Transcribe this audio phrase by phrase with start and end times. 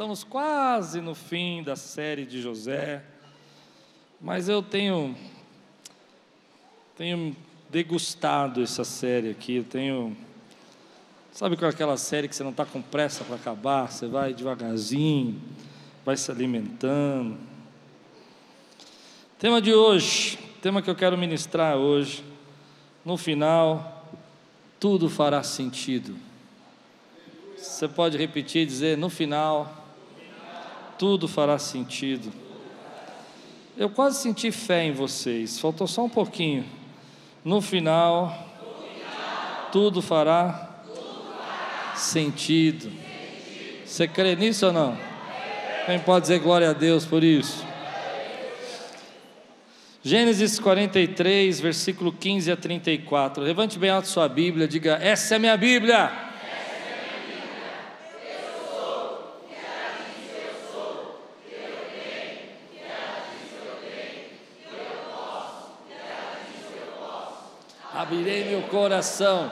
[0.00, 3.04] Estamos quase no fim da série de José,
[4.18, 5.14] mas eu tenho
[6.96, 7.36] tenho
[7.68, 10.16] degustado essa série aqui, eu tenho
[11.30, 15.38] sabe com aquela série que você não está com pressa para acabar, você vai devagarzinho,
[16.02, 17.36] vai se alimentando.
[19.38, 22.24] Tema de hoje, tema que eu quero ministrar hoje,
[23.04, 24.08] no final,
[24.80, 26.16] tudo fará sentido.
[27.54, 29.79] Você pode repetir e dizer: no final,
[31.00, 32.30] tudo fará sentido.
[33.74, 36.62] Eu quase senti fé em vocês, faltou só um pouquinho.
[37.42, 38.46] No final,
[39.72, 40.82] tudo fará
[41.94, 42.92] sentido.
[43.82, 44.94] Você crê nisso ou não?
[45.86, 47.64] Quem pode dizer glória a Deus por isso?
[50.02, 53.42] Gênesis 43, versículo 15 a 34.
[53.42, 56.29] Levante bem alto sua Bíblia, diga: Essa é minha Bíblia.
[68.10, 69.48] Abrirei meu coração,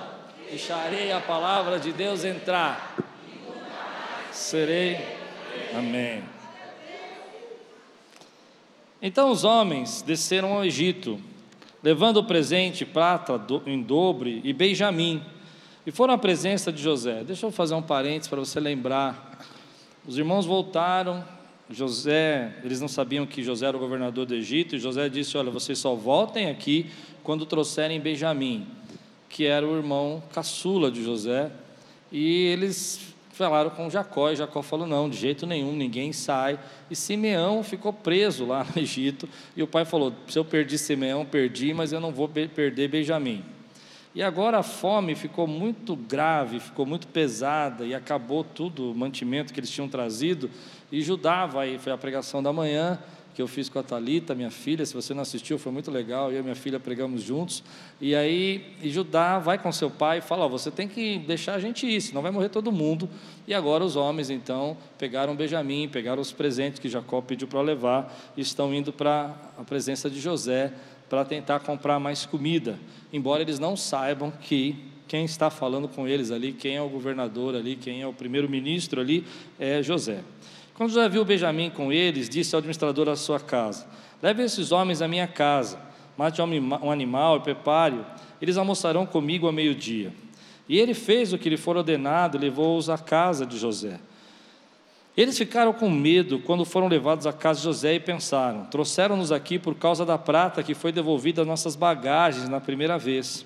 [0.50, 2.96] deixarei a palavra de Deus entrar.
[4.32, 4.98] Serei.
[5.72, 6.24] Amém.
[9.00, 11.20] Então os homens desceram ao Egito,
[11.84, 15.22] levando o presente, prata em dobre e Benjamim,
[15.86, 17.22] e foram à presença de José.
[17.22, 19.38] Deixa eu fazer um parênteses para você lembrar.
[20.04, 21.24] Os irmãos voltaram,
[21.70, 25.50] José, eles não sabiam que José era o governador do Egito, e José disse: Olha,
[25.50, 26.86] vocês só voltem aqui
[27.22, 28.66] quando trouxerem Benjamim,
[29.28, 31.50] que era o irmão caçula de José,
[32.10, 36.58] e eles falaram com Jacó, e Jacó falou: Não, de jeito nenhum, ninguém sai.
[36.90, 41.26] E Simeão ficou preso lá no Egito, e o pai falou: Se eu perdi Simeão,
[41.26, 43.44] perdi, mas eu não vou perder Benjamim.
[44.18, 49.54] E agora a fome ficou muito grave, ficou muito pesada e acabou tudo, o mantimento
[49.54, 50.50] que eles tinham trazido.
[50.90, 52.98] E Judá vai, foi a pregação da manhã
[53.32, 54.84] que eu fiz com a Talita, minha filha.
[54.84, 56.32] Se você não assistiu, foi muito legal.
[56.32, 57.62] Eu e minha filha pregamos juntos.
[58.00, 61.54] E aí e Judá vai com seu pai e fala: oh, você tem que deixar
[61.54, 63.08] a gente ir, senão vai morrer todo mundo.
[63.46, 68.12] E agora os homens então pegaram Benjamim, pegaram os presentes que Jacó pediu para levar
[68.36, 70.72] e estão indo para a presença de José
[71.08, 72.78] para tentar comprar mais comida,
[73.12, 74.76] embora eles não saibam que
[75.06, 79.00] quem está falando com eles ali, quem é o governador ali, quem é o primeiro-ministro
[79.00, 79.24] ali,
[79.58, 80.22] é José.
[80.74, 83.86] Quando José viu Benjamim com eles, disse ao administrador da sua casa:
[84.22, 85.80] Leve esses homens à minha casa,
[86.16, 88.04] mate um animal e prepare-o,
[88.40, 90.12] eles almoçarão comigo ao meio-dia.
[90.68, 93.98] E ele fez o que lhe for ordenado e levou-os à casa de José.
[95.18, 99.58] Eles ficaram com medo quando foram levados à casa de José e pensaram: trouxeram-nos aqui
[99.58, 103.44] por causa da prata que foi devolvida às nossas bagagens na primeira vez.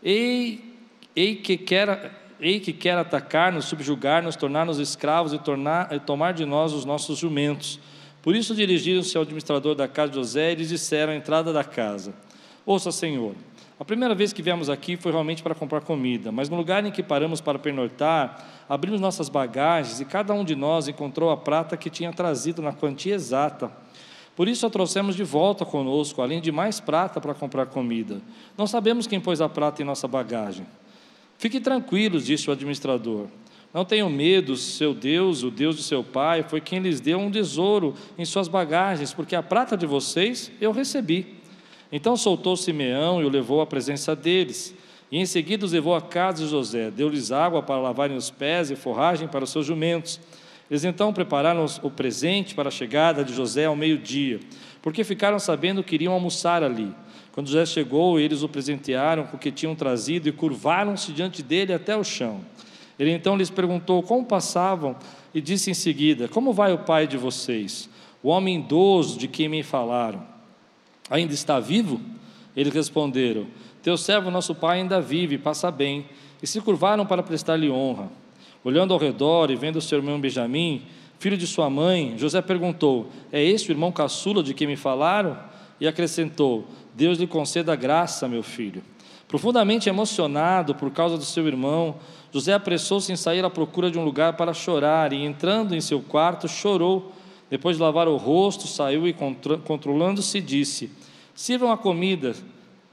[0.00, 0.72] Ei,
[1.16, 6.44] ei que quer, ei que quer atacar-nos, subjugar-nos, tornar-nos escravos e, tornar, e tomar de
[6.44, 7.80] nós os nossos jumentos.
[8.22, 11.64] Por isso dirigiram-se ao administrador da casa de José e lhes disseram à entrada da
[11.64, 12.14] casa:
[12.64, 13.34] Ouça, Senhor,
[13.80, 16.92] a primeira vez que viemos aqui foi realmente para comprar comida, mas no lugar em
[16.92, 21.78] que paramos para pernoitar, abrimos nossas bagagens e cada um de nós encontrou a prata
[21.78, 23.72] que tinha trazido na quantia exata.
[24.36, 28.20] Por isso a trouxemos de volta conosco, além de mais prata para comprar comida.
[28.54, 30.66] Não sabemos quem pôs a prata em nossa bagagem.
[31.38, 33.28] Fiquem tranquilos, disse o administrador.
[33.72, 37.30] Não tenham medo, seu Deus, o Deus de seu pai, foi quem lhes deu um
[37.30, 41.39] tesouro em suas bagagens, porque a prata de vocês eu recebi.
[41.92, 44.74] Então soltou Simeão e o levou à presença deles.
[45.10, 48.70] E em seguida os levou à casa de José, deu-lhes água para lavarem os pés
[48.70, 50.20] e forragem para os seus jumentos.
[50.70, 54.38] Eles então prepararam o presente para a chegada de José ao meio-dia,
[54.80, 56.94] porque ficaram sabendo que iriam almoçar ali.
[57.32, 61.72] Quando José chegou, eles o presentearam com o que tinham trazido e curvaram-se diante dele
[61.72, 62.40] até o chão.
[62.96, 64.94] Ele então lhes perguntou como passavam
[65.34, 67.90] e disse em seguida: Como vai o pai de vocês?
[68.22, 70.29] O homem idoso de quem me falaram
[71.10, 72.00] ainda está vivo?
[72.56, 73.46] Eles responderam:
[73.82, 76.06] Teu servo, nosso pai, ainda vive, passa bem.
[76.42, 78.08] E se curvaram para prestar-lhe honra.
[78.64, 80.82] Olhando ao redor e vendo seu irmão Benjamim,
[81.18, 85.38] filho de sua mãe, José perguntou: É este o irmão caçula de quem me falaram?
[85.80, 88.82] E acrescentou: Deus lhe conceda graça, meu filho.
[89.28, 91.96] Profundamente emocionado por causa do seu irmão,
[92.32, 96.00] José apressou-se em sair à procura de um lugar para chorar e, entrando em seu
[96.00, 97.12] quarto, chorou.
[97.48, 99.14] Depois de lavar o rosto, saiu e,
[99.64, 100.90] controlando-se, disse:
[101.40, 102.36] Sirvam a comida.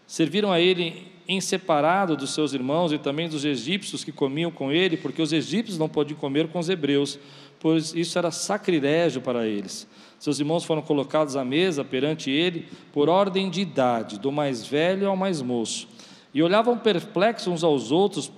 [0.06, 4.72] Serviram a ele em separado dos seus irmãos e também dos egípcios que comiam com
[4.72, 7.20] ele, porque os egípcios não podiam comer com os hebreus,
[7.60, 9.86] pois isso era sacrilégio para eles.
[10.18, 15.10] Seus irmãos foram colocados à mesa perante ele por ordem de idade, do mais velho
[15.10, 15.86] ao mais moço,
[16.34, 18.32] e olhavam perplexos uns aos outros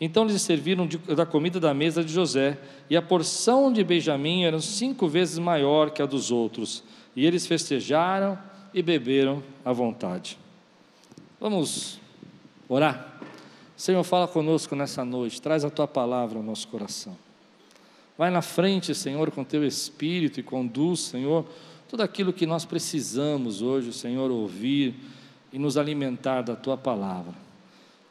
[0.00, 2.58] Então eles serviram de, da comida da mesa de José,
[2.88, 6.82] e a porção de Benjamim era cinco vezes maior que a dos outros,
[7.14, 8.38] e eles festejaram
[8.72, 10.38] e beberam à vontade.
[11.40, 11.98] Vamos
[12.68, 13.18] orar?
[13.76, 17.16] Senhor, fala conosco nessa noite, traz a tua palavra ao nosso coração.
[18.16, 21.46] Vai na frente, Senhor, com teu espírito e conduz, Senhor,
[21.88, 24.94] tudo aquilo que nós precisamos hoje, Senhor, ouvir
[25.50, 27.34] e nos alimentar da tua palavra.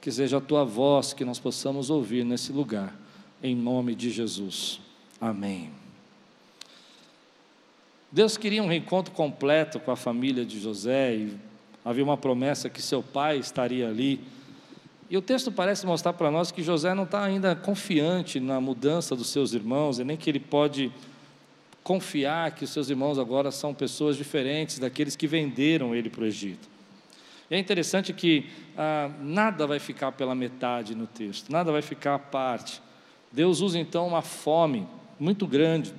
[0.02, 2.94] Que seja a tua voz que nós possamos ouvir nesse lugar,
[3.44, 4.82] em nome de Jesus.
[5.22, 5.79] Amém.
[8.12, 11.38] Deus queria um reencontro completo com a família de José e
[11.86, 14.20] havia uma promessa que seu pai estaria ali.
[15.10, 19.16] E o texto parece mostrar para nós que José não está ainda confiante na mudança
[19.16, 20.92] dos seus irmãos, e nem que ele pode
[21.84, 26.26] confiar que os seus irmãos agora são pessoas diferentes daqueles que venderam ele para o
[26.26, 26.68] Egito.
[27.50, 28.48] E é interessante que
[28.78, 32.82] ah, nada vai ficar pela metade no texto, nada vai ficar à parte.
[33.32, 34.88] Deus usa então uma fome
[35.20, 35.94] muito grande,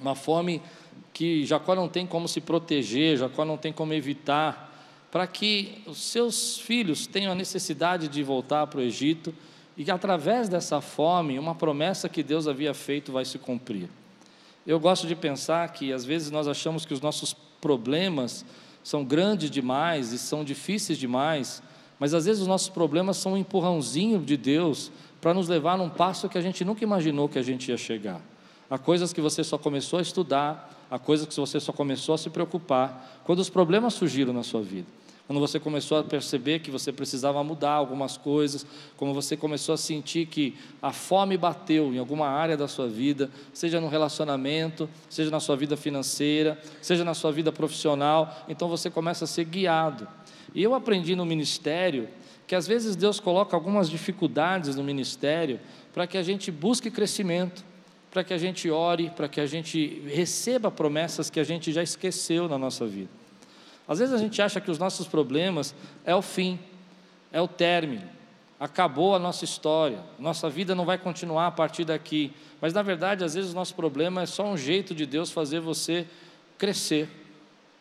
[0.00, 0.62] uma fome
[1.12, 4.70] que Jacó não tem como se proteger, Jacó não tem como evitar,
[5.10, 9.34] para que os seus filhos tenham a necessidade de voltar para o Egito
[9.76, 13.88] e que através dessa fome, uma promessa que Deus havia feito vai se cumprir.
[14.66, 18.44] Eu gosto de pensar que às vezes nós achamos que os nossos problemas
[18.82, 21.62] são grandes demais e são difíceis demais,
[21.98, 25.88] mas às vezes os nossos problemas são um empurrãozinho de Deus para nos levar num
[25.88, 28.20] passo que a gente nunca imaginou que a gente ia chegar.
[28.72, 32.18] Há coisas que você só começou a estudar, há coisas que você só começou a
[32.18, 34.86] se preocupar quando os problemas surgiram na sua vida
[35.26, 38.66] quando você começou a perceber que você precisava mudar algumas coisas,
[38.98, 43.30] quando você começou a sentir que a fome bateu em alguma área da sua vida,
[43.52, 48.90] seja no relacionamento, seja na sua vida financeira, seja na sua vida profissional, então você
[48.90, 50.06] começa a ser guiado.
[50.54, 52.08] E eu aprendi no ministério
[52.46, 55.60] que às vezes Deus coloca algumas dificuldades no ministério
[55.94, 57.64] para que a gente busque crescimento,
[58.12, 61.82] para que a gente ore, para que a gente receba promessas que a gente já
[61.82, 63.08] esqueceu na nossa vida.
[63.88, 65.74] Às vezes a gente acha que os nossos problemas
[66.04, 66.60] é o fim,
[67.32, 68.06] é o término,
[68.60, 72.32] acabou a nossa história, nossa vida não vai continuar a partir daqui.
[72.60, 75.60] Mas na verdade, às vezes o nosso problema é só um jeito de Deus fazer
[75.60, 76.06] você
[76.58, 77.08] crescer,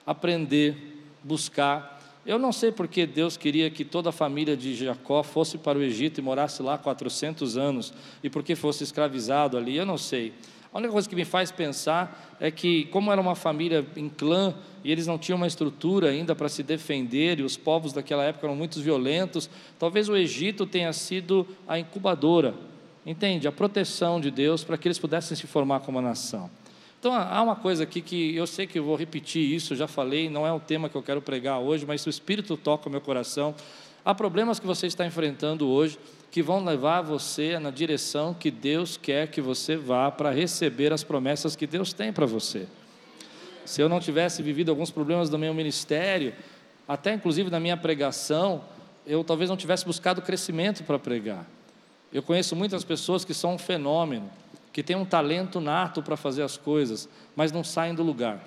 [0.08, 2.01] aprender, buscar.
[2.26, 5.82] Eu não sei porque Deus queria que toda a família de Jacó fosse para o
[5.82, 7.92] Egito e morasse lá 400 anos
[8.24, 10.34] e porque fosse escravizado ali, eu não sei.
[10.74, 14.54] A única coisa que me faz pensar é que, como era uma família em clã
[14.84, 18.48] e eles não tinham uma estrutura ainda para se defender, e os povos daquela época
[18.48, 22.54] eram muito violentos, talvez o Egito tenha sido a incubadora,
[23.06, 23.48] entende?
[23.48, 26.50] A proteção de Deus para que eles pudessem se formar como nação.
[27.02, 30.30] Então há uma coisa aqui que eu sei que eu vou repetir isso, já falei,
[30.30, 33.02] não é o tema que eu quero pregar hoje, mas o Espírito toca o meu
[33.02, 33.56] coração.
[34.06, 35.98] Há problemas que você está enfrentando hoje
[36.30, 41.04] que vão levar você na direção que Deus quer que você vá para receber as
[41.04, 42.68] promessas que Deus tem para você.
[43.66, 46.36] Se eu não tivesse vivido alguns problemas do meu ministério,
[46.88, 48.64] até inclusive na minha pregação,
[49.08, 51.48] eu talvez não tivesse buscado crescimento para pregar.
[52.14, 54.30] Eu conheço muitas pessoas que são um fenômeno,
[54.72, 58.42] que têm um talento nato para fazer as coisas, mas não saem do lugar.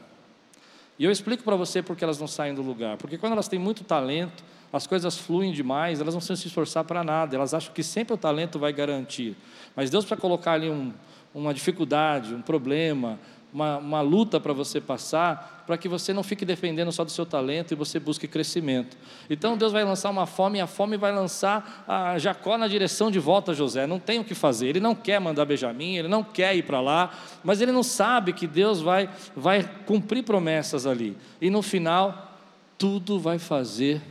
[0.99, 2.97] E eu explico para você por que elas não saem do lugar.
[2.97, 6.85] Porque quando elas têm muito talento, as coisas fluem demais, elas não precisam se esforçar
[6.85, 9.37] para nada, elas acham que sempre o talento vai garantir.
[9.77, 10.93] Mas Deus para colocar ali um,
[11.35, 13.19] uma dificuldade, um problema,
[13.53, 17.25] uma, uma luta para você passar, para que você não fique dependendo só do seu
[17.25, 18.97] talento e você busque crescimento.
[19.29, 23.11] Então Deus vai lançar uma fome e a fome vai lançar a Jacó na direção
[23.11, 23.87] de volta a José.
[23.87, 24.69] Não tem o que fazer.
[24.69, 28.33] Ele não quer mandar Benjamim, ele não quer ir para lá, mas ele não sabe
[28.33, 31.17] que Deus vai, vai cumprir promessas ali.
[31.41, 32.39] E no final,
[32.77, 34.03] tudo vai fazer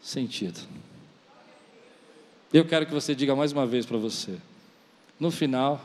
[0.00, 0.60] sentido.
[2.52, 4.38] Eu quero que você diga mais uma vez para você.
[5.18, 5.80] No final,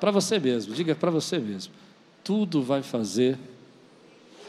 [0.00, 1.72] para você mesmo, diga para você mesmo.
[2.26, 3.38] Tudo vai fazer.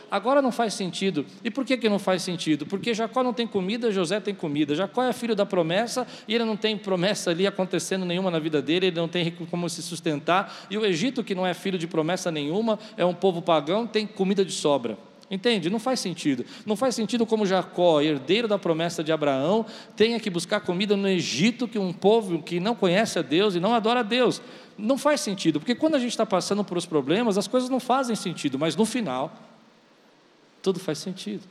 [0.10, 1.24] Agora não faz sentido.
[1.44, 2.66] E por que, que não faz sentido?
[2.66, 4.74] Porque Jacó não tem comida, José tem comida.
[4.74, 8.64] Jacó é filho da promessa e ele não tem promessa ali acontecendo nenhuma na vida
[8.64, 10.66] dele, ele não tem como se sustentar.
[10.72, 14.08] E o Egito, que não é filho de promessa nenhuma, é um povo pagão, tem
[14.08, 14.98] comida de sobra.
[15.30, 15.70] Entende?
[15.70, 16.46] Não faz sentido.
[16.66, 21.08] Não faz sentido como Jacó, herdeiro da promessa de Abraão, tenha que buscar comida no
[21.08, 24.42] Egito, que um povo que não conhece a Deus e não adora a Deus.
[24.78, 27.80] Não faz sentido, porque quando a gente está passando por os problemas, as coisas não
[27.80, 29.34] fazem sentido, mas no final,
[30.62, 31.44] tudo faz sentido.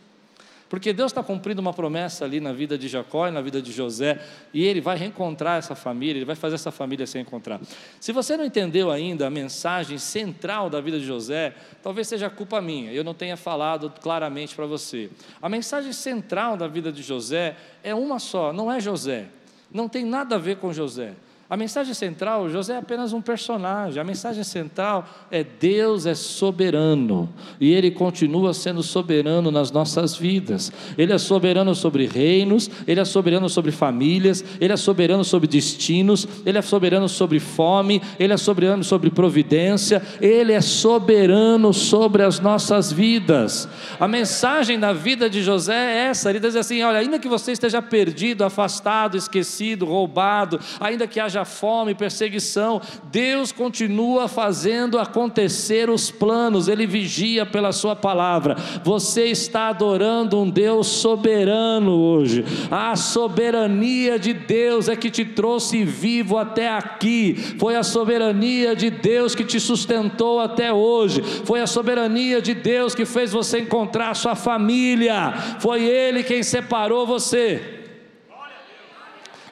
[0.69, 3.71] Porque Deus está cumprindo uma promessa ali na vida de Jacó e na vida de
[3.71, 4.21] José,
[4.53, 7.61] e ele vai reencontrar essa família, ele vai fazer essa família se encontrar.
[8.01, 12.61] Se você não entendeu ainda a mensagem central da vida de José, talvez seja culpa
[12.61, 15.09] minha, eu não tenha falado claramente para você.
[15.41, 19.27] A mensagem central da vida de José é uma só, não é José.
[19.71, 21.15] Não tem nada a ver com José.
[21.49, 24.01] A mensagem central, José é apenas um personagem.
[24.01, 30.73] A mensagem central é Deus é soberano e Ele continua sendo soberano nas nossas vidas.
[30.99, 36.27] Ele é soberano sobre reinos, Ele é soberano sobre famílias, Ele é soberano sobre destinos,
[36.45, 42.41] Ele é soberano sobre fome, Ele é soberano sobre providência, Ele é soberano sobre as
[42.41, 43.69] nossas vidas.
[44.01, 47.53] A mensagem da vida de José é essa: Ele diz assim: olha, ainda que você
[47.53, 55.91] esteja perdido, afastado, esquecido, roubado, ainda que haja haja fome, perseguição, Deus continua fazendo acontecer
[55.91, 58.57] os planos, Ele vigia pela Sua palavra.
[58.83, 65.85] Você está adorando um Deus soberano hoje, a soberania de Deus é que te trouxe
[65.85, 71.67] vivo até aqui, foi a soberania de Deus que te sustentou até hoje, foi a
[71.67, 77.76] soberania de Deus que fez você encontrar sua família, foi Ele quem separou você.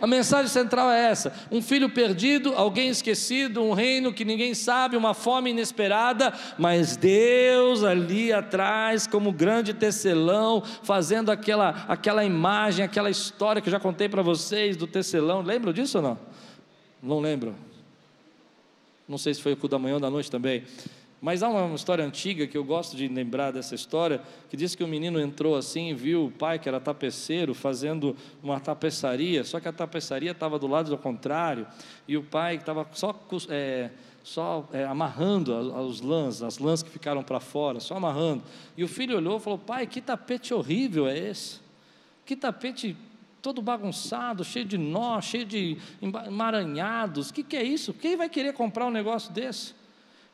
[0.05, 4.99] A mensagem central é essa: um filho perdido, alguém esquecido, um reino que ninguém sabe,
[4.99, 13.09] uma fome inesperada, mas Deus ali atrás, como grande tecelão, fazendo aquela, aquela imagem, aquela
[13.09, 15.41] história que eu já contei para vocês do tecelão.
[15.41, 16.19] Lembram disso ou não?
[17.03, 17.55] Não lembro.
[19.09, 20.65] Não sei se foi o cu da manhã ou da noite também.
[21.25, 24.85] Mas há uma história antiga que eu gosto de lembrar dessa história, que diz que
[24.85, 29.59] o menino entrou assim e viu o pai, que era tapeceiro, fazendo uma tapeçaria, só
[29.59, 31.67] que a tapeçaria estava do lado do contrário,
[32.07, 33.89] e o pai estava só, é,
[34.23, 38.43] só é, amarrando os lãs, as lãs que ficaram para fora, só amarrando.
[38.77, 41.59] E o filho olhou e falou: Pai, que tapete horrível é esse?
[42.27, 42.95] Que tapete
[43.41, 47.31] todo bagunçado, cheio de nó, cheio de emaranhados.
[47.31, 47.95] O que, que é isso?
[47.95, 49.84] Quem vai querer comprar um negócio desse?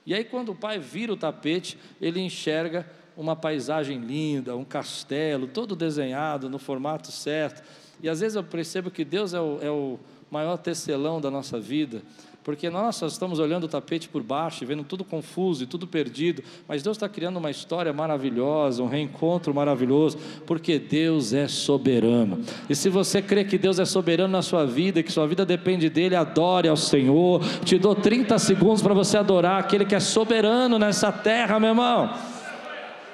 [0.06, 5.46] E aí, quando o pai vira o tapete, ele enxerga uma paisagem linda, um castelo,
[5.46, 7.62] todo desenhado no formato certo.
[8.02, 9.98] E às vezes eu percebo que Deus é o, é o
[10.30, 12.02] maior tecelão da nossa vida,
[12.50, 16.42] porque nós só estamos olhando o tapete por baixo, vendo tudo confuso e tudo perdido,
[16.66, 22.40] mas Deus está criando uma história maravilhosa, um reencontro maravilhoso, porque Deus é soberano.
[22.68, 25.88] E se você crê que Deus é soberano na sua vida, que sua vida depende
[25.88, 27.40] dele, adore ao Senhor.
[27.64, 32.12] Te dou 30 segundos para você adorar aquele que é soberano nessa terra, meu irmão.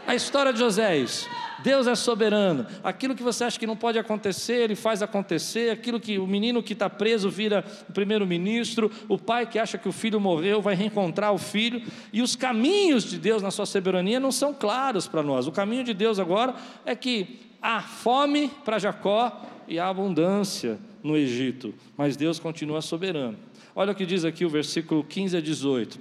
[0.07, 1.28] A história de José é isso.
[1.66, 2.64] Deus é soberano.
[2.85, 5.73] Aquilo que você acha que não pode acontecer, Ele faz acontecer.
[5.73, 8.88] Aquilo que o menino que está preso vira o primeiro-ministro.
[9.08, 11.82] O pai que acha que o filho morreu vai reencontrar o filho.
[12.12, 15.49] E os caminhos de Deus na sua soberania não são claros para nós.
[15.49, 16.54] O caminho de Deus agora
[16.85, 21.75] é que há fome para Jacó e há abundância no Egito.
[21.96, 23.37] Mas Deus continua soberano.
[23.75, 25.99] Olha o que diz aqui o versículo 15 a 18.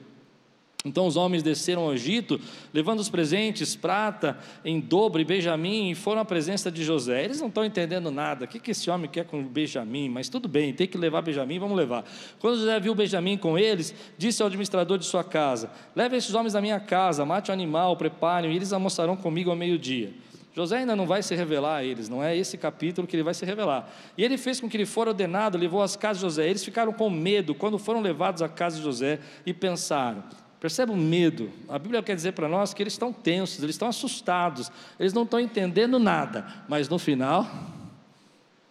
[0.86, 2.39] Então os homens desceram ao Egito,
[2.72, 7.24] levando os presentes, prata, em dobro e Benjamim, e foram à presença de José.
[7.24, 8.46] Eles não estão entendendo nada.
[8.46, 10.08] O que, esse homem quer com Benjamim?
[10.10, 12.06] Mas tudo bem, tem que levar Benjamim, vamos levar.
[12.39, 16.54] Quando José viu Benjamim com eles, disse ao administrador de sua casa: Leve esses homens
[16.54, 20.13] à minha casa, mate o animal, preparem, e eles almoçarão comigo ao meio-dia.
[20.56, 23.34] José ainda não vai se revelar a eles, não é esse capítulo que ele vai
[23.34, 23.92] se revelar.
[24.18, 26.50] E ele fez com que ele fora ordenado, levou às casas de José.
[26.50, 30.24] Eles ficaram com medo quando foram levados à casa de José e pensaram:
[30.65, 31.51] Percebe o medo?
[31.69, 35.22] A Bíblia quer dizer para nós que eles estão tensos, eles estão assustados, eles não
[35.22, 37.48] estão entendendo nada, mas no final,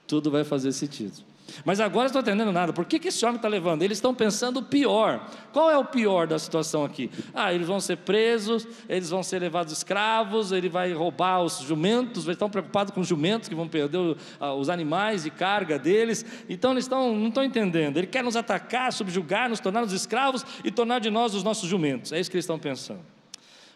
[0.05, 1.23] tudo vai fazer sentido.
[1.65, 2.73] Mas agora estou entendendo nada.
[2.73, 3.83] Por que, que esse homem está levando?
[3.83, 5.29] Eles estão pensando o pior.
[5.53, 7.11] Qual é o pior da situação aqui?
[7.33, 12.25] Ah, eles vão ser presos, eles vão ser levados escravos, ele vai roubar os jumentos,
[12.25, 14.17] eles estão preocupados com os jumentos que vão perder
[14.59, 16.25] os animais e carga deles.
[16.49, 17.99] Então eles estão, não estão entendendo.
[17.99, 21.69] Ele quer nos atacar, subjugar, nos tornar os escravos e tornar de nós os nossos
[21.69, 22.13] jumentos.
[22.13, 23.01] É isso que eles estão pensando.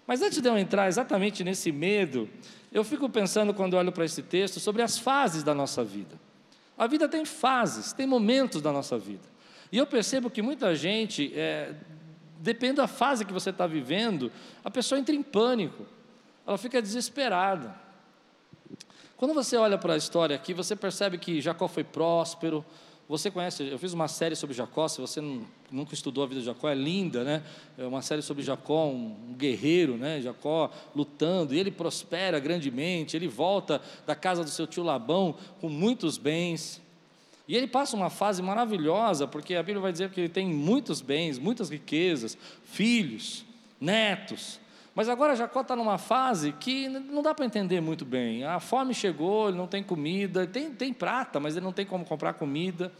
[0.07, 2.31] Mas antes de eu entrar exatamente nesse medo,
[2.73, 6.28] eu fico pensando quando olho para esse texto sobre as fases da nossa vida.
[6.79, 9.29] A vida tem fases, tem momentos da nossa vida.
[9.73, 11.75] E eu percebo que muita gente, é,
[12.39, 14.31] depende da fase que você está vivendo,
[14.65, 15.85] a pessoa entra em pânico,
[16.47, 17.75] ela fica desesperada.
[19.17, 22.65] Quando você olha para a história aqui, você percebe que Jacó foi próspero,
[23.09, 25.19] você conhece, eu fiz uma série sobre Jacó, se você
[25.71, 27.43] nunca estudou a vida de Jacó, é linda, né?
[27.79, 30.21] É uma série sobre Jacó, um, guerreiro, né?
[30.21, 35.71] Jacó lutando, e ele prospera grandemente, ele volta da casa do seu tio Labão com
[35.71, 36.83] muitos bens.
[37.49, 41.01] E ele passa uma fase maravilhosa, porque a Bíblia vai dizer que ele tem muitos
[41.01, 43.43] bens, muitas riquezas, filhos,
[43.81, 44.61] netos.
[44.99, 48.43] Mas agora Jacó está numa fase que não dá para entender muito bem.
[48.43, 52.05] A fome chegou, ele não tem comida, tem, tem prata, mas ele não tem como
[52.05, 52.91] comprar comida.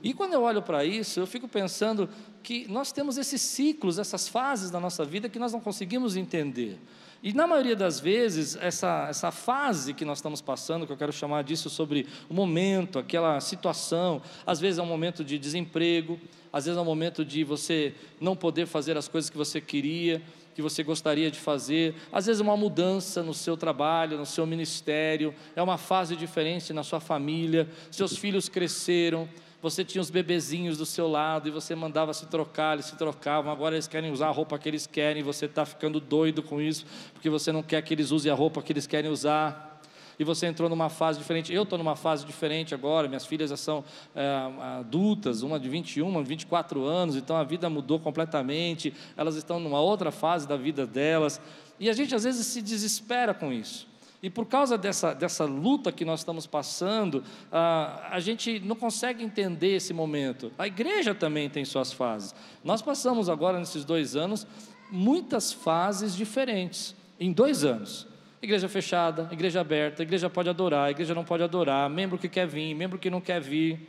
[0.00, 2.08] E quando eu olho para isso, eu fico pensando
[2.44, 6.78] que nós temos esses ciclos, essas fases da nossa vida que nós não conseguimos entender.
[7.20, 11.12] E na maioria das vezes, essa, essa fase que nós estamos passando, que eu quero
[11.12, 16.20] chamar disso sobre o momento, aquela situação, às vezes é um momento de desemprego,
[16.52, 20.22] às vezes é um momento de você não poder fazer as coisas que você queria,
[20.54, 25.34] que você gostaria de fazer, às vezes uma mudança no seu trabalho, no seu ministério,
[25.56, 29.28] é uma fase diferente na sua família, seus filhos cresceram,
[29.62, 33.52] você tinha os bebezinhos do seu lado e você mandava se trocar, eles se trocavam,
[33.52, 36.84] agora eles querem usar a roupa que eles querem, você está ficando doido com isso,
[37.12, 39.71] porque você não quer que eles usem a roupa que eles querem usar.
[40.18, 41.52] E você entrou numa fase diferente.
[41.52, 43.08] Eu estou numa fase diferente agora.
[43.08, 47.98] Minhas filhas já são é, adultas, uma de 21, 24 anos, então a vida mudou
[47.98, 48.92] completamente.
[49.16, 51.40] Elas estão numa outra fase da vida delas.
[51.78, 53.92] E a gente às vezes se desespera com isso.
[54.22, 59.24] E por causa dessa, dessa luta que nós estamos passando, a, a gente não consegue
[59.24, 60.52] entender esse momento.
[60.56, 62.32] A igreja também tem suas fases.
[62.62, 64.46] Nós passamos agora, nesses dois anos,
[64.92, 68.06] muitas fases diferentes, em dois anos.
[68.42, 72.74] Igreja fechada, igreja aberta, igreja pode adorar, igreja não pode adorar, membro que quer vir,
[72.74, 73.88] membro que não quer vir.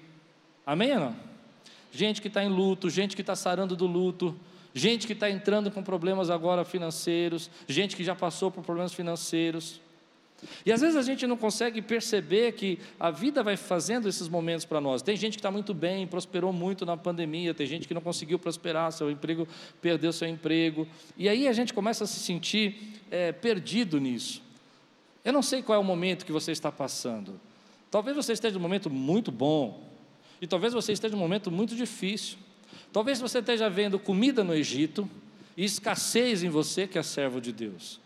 [0.63, 1.15] Amém ou não?
[1.91, 4.35] Gente que está em luto, gente que está sarando do luto,
[4.71, 9.81] gente que está entrando com problemas agora financeiros, gente que já passou por problemas financeiros.
[10.63, 14.65] E às vezes a gente não consegue perceber que a vida vai fazendo esses momentos
[14.65, 15.01] para nós.
[15.01, 18.37] Tem gente que está muito bem, prosperou muito na pandemia, tem gente que não conseguiu
[18.37, 19.47] prosperar, seu emprego
[19.81, 20.87] perdeu seu emprego.
[21.17, 24.42] E aí a gente começa a se sentir é, perdido nisso.
[25.23, 27.39] Eu não sei qual é o momento que você está passando.
[27.89, 29.93] Talvez você esteja num momento muito bom,
[30.41, 32.37] e talvez você esteja num momento muito difícil.
[32.91, 35.09] Talvez você esteja vendo comida no Egito
[35.55, 38.01] e escassez em você que é servo de Deus.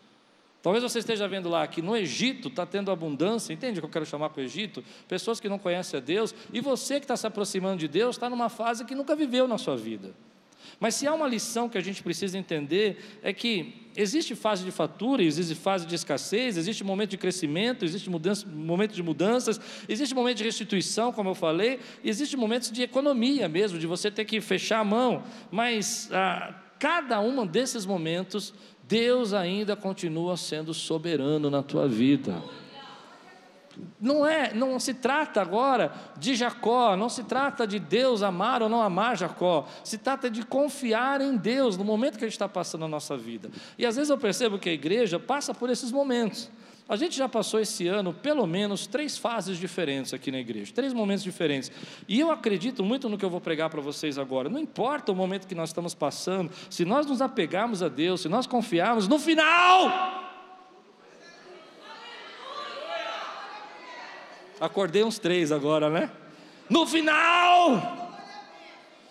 [0.62, 3.92] Talvez você esteja vendo lá que no Egito está tendo abundância, entende o que eu
[3.92, 4.84] quero chamar para o Egito?
[5.08, 8.30] Pessoas que não conhecem a Deus, e você que está se aproximando de Deus está
[8.30, 10.14] numa fase que nunca viveu na sua vida.
[10.80, 14.72] Mas se há uma lição que a gente precisa entender, é que existe fase de
[14.72, 19.60] fatura, existe fase de escassez, existe momento de crescimento, existe mudança, momento de mudanças,
[19.90, 24.26] existe momento de restituição, como eu falei, existe momentos de economia mesmo, de você ter
[24.26, 28.54] que fechar a mão, mas ah, cada um desses momentos
[28.88, 32.42] Deus ainda continua sendo soberano na tua vida.
[34.00, 38.70] Não é, não se trata agora de Jacó, não se trata de Deus amar ou
[38.70, 42.48] não amar Jacó, se trata de confiar em Deus no momento que a gente está
[42.48, 43.50] passando na nossa vida.
[43.78, 46.50] E às vezes eu percebo que a igreja passa por esses momentos.
[46.90, 50.94] A gente já passou esse ano pelo menos três fases diferentes aqui na igreja, três
[50.94, 51.70] momentos diferentes.
[52.08, 54.48] E eu acredito muito no que eu vou pregar para vocês agora.
[54.48, 58.30] Não importa o momento que nós estamos passando, se nós nos apegarmos a Deus, se
[58.30, 60.28] nós confiarmos, no final.
[64.60, 66.12] Acordei uns três agora, né?
[66.70, 68.22] No final,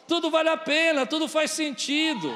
[0.07, 2.35] tudo vale a pena, tudo faz sentido.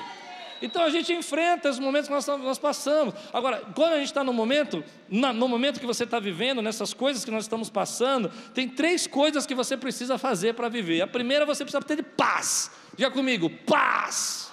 [0.63, 3.15] Então a gente enfrenta os momentos que nós, nós passamos.
[3.33, 6.93] Agora, quando a gente está no momento, na, no momento que você está vivendo, nessas
[6.93, 11.01] coisas que nós estamos passando, tem três coisas que você precisa fazer para viver.
[11.01, 12.71] A primeira, você precisa ter paz.
[12.97, 14.53] Diga comigo, paz.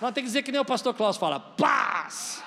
[0.00, 2.42] Nós tem que dizer que nem o pastor Klaus fala, paz.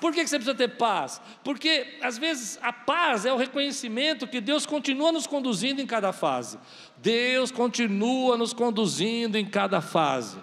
[0.00, 1.20] Por que você precisa ter paz?
[1.42, 6.12] Porque às vezes a paz é o reconhecimento que Deus continua nos conduzindo em cada
[6.12, 6.58] fase.
[6.98, 10.38] Deus continua nos conduzindo em cada fase.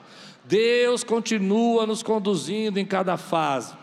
[0.45, 3.82] Deus continua nos conduzindo em cada fase.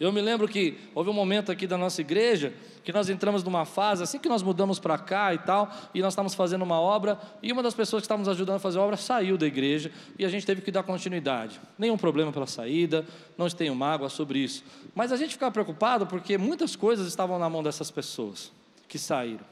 [0.00, 3.66] Eu me lembro que houve um momento aqui da nossa igreja que nós entramos numa
[3.66, 7.20] fase, assim que nós mudamos para cá e tal, e nós estávamos fazendo uma obra,
[7.42, 9.92] e uma das pessoas que estava nos ajudando a fazer a obra saiu da igreja,
[10.18, 11.60] e a gente teve que dar continuidade.
[11.78, 13.04] Nenhum problema pela saída,
[13.36, 14.64] não tenho mágoa sobre isso.
[14.94, 18.50] Mas a gente ficava preocupado porque muitas coisas estavam na mão dessas pessoas
[18.88, 19.44] que saíram.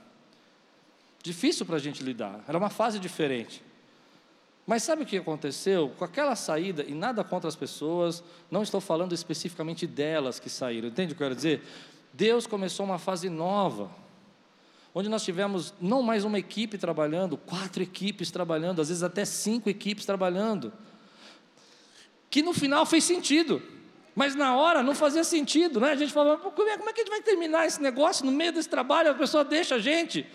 [1.22, 3.62] Difícil para a gente lidar, era uma fase diferente.
[4.68, 5.90] Mas sabe o que aconteceu?
[5.96, 10.88] Com aquela saída, e nada contra as pessoas, não estou falando especificamente delas que saíram,
[10.88, 11.62] entende o que eu quero dizer?
[12.12, 13.90] Deus começou uma fase nova,
[14.94, 19.70] onde nós tivemos não mais uma equipe trabalhando, quatro equipes trabalhando, às vezes até cinco
[19.70, 20.70] equipes trabalhando,
[22.28, 23.62] que no final fez sentido,
[24.14, 25.92] mas na hora não fazia sentido, né?
[25.92, 28.32] A gente falava, como é, como é que a gente vai terminar esse negócio no
[28.32, 29.12] meio desse trabalho?
[29.12, 30.26] A pessoa deixa a gente,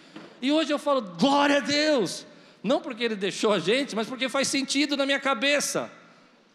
[0.41, 2.25] e hoje eu falo, glória a Deus,
[2.63, 5.91] não porque ele deixou a gente, mas porque faz sentido na minha cabeça.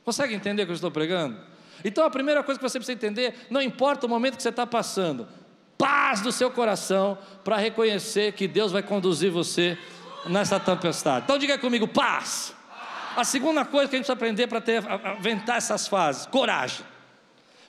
[0.05, 1.39] Consegue entender o que eu estou pregando?
[1.85, 4.67] Então a primeira coisa que você precisa entender, não importa o momento que você está
[4.67, 5.29] passando,
[5.77, 9.79] paz do seu coração para reconhecer que Deus vai conduzir você
[10.27, 11.25] nessa tempestade.
[11.25, 12.55] Então diga comigo, paz.
[13.17, 16.85] A segunda coisa que a gente precisa aprender para aventar essas fases, coragem.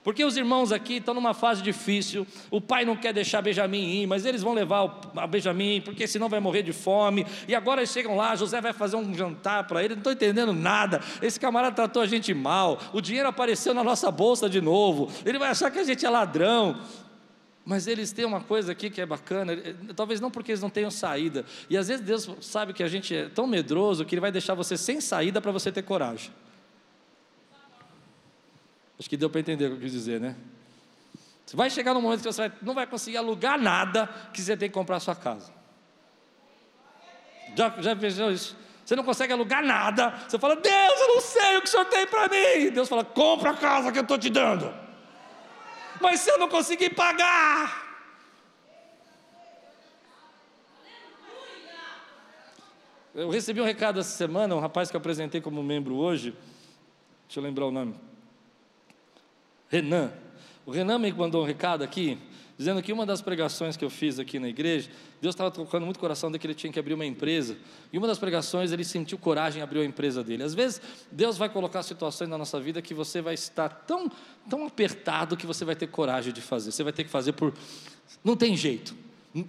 [0.10, 4.08] Porque os irmãos aqui estão numa fase difícil, o pai não quer deixar Benjamim ir,
[4.08, 7.28] mas eles vão levar o Benjamim, porque senão vai morrer de fome.
[7.48, 10.52] E agora eles chegam lá, José vai fazer um jantar para ele, não estou entendendo
[10.52, 11.00] nada.
[11.22, 15.38] Esse camarada tratou a gente mal, o dinheiro apareceu na nossa bolsa de novo, ele
[15.38, 16.82] vai achar que a gente é ladrão.
[17.63, 19.56] Mas eles têm uma coisa aqui que é bacana,
[19.95, 21.45] talvez não porque eles não tenham saída.
[21.69, 24.56] E às vezes Deus sabe que a gente é tão medroso que Ele vai deixar
[24.56, 26.32] você sem saída para você ter coragem.
[28.99, 30.35] Acho que deu para entender o que eu quis dizer, né?
[31.45, 34.55] Você vai chegar num momento que você vai, não vai conseguir alugar nada que você
[34.57, 35.51] tem que comprar a sua casa.
[37.55, 38.55] Já, já pensou isso?
[38.85, 40.09] Você não consegue alugar nada.
[40.27, 42.71] Você fala, Deus, eu não sei o que o Senhor tem para mim.
[42.71, 44.71] Deus fala, compra a casa que eu estou te dando.
[46.01, 47.88] Mas se eu não conseguir pagar.
[53.13, 56.35] Eu recebi um recado essa semana, um rapaz que eu apresentei como membro hoje.
[57.27, 57.95] Deixa eu lembrar o nome.
[59.69, 60.12] Renan.
[60.65, 62.17] O Renan me mandou um recado aqui,
[62.58, 64.89] dizendo que uma das pregações que eu fiz aqui na igreja,
[65.21, 67.58] Deus estava tocando muito o coração dele que ele tinha que abrir uma empresa.
[67.91, 70.43] E uma das pregações ele sentiu coragem em abrir a empresa dele.
[70.43, 74.12] Às vezes, Deus vai colocar situações na nossa vida que você vai estar tão,
[74.49, 76.71] tão apertado que você vai ter coragem de fazer.
[76.71, 77.53] Você vai ter que fazer por.
[78.23, 78.95] Não tem jeito.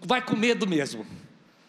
[0.07, 1.07] Vai com medo mesmo.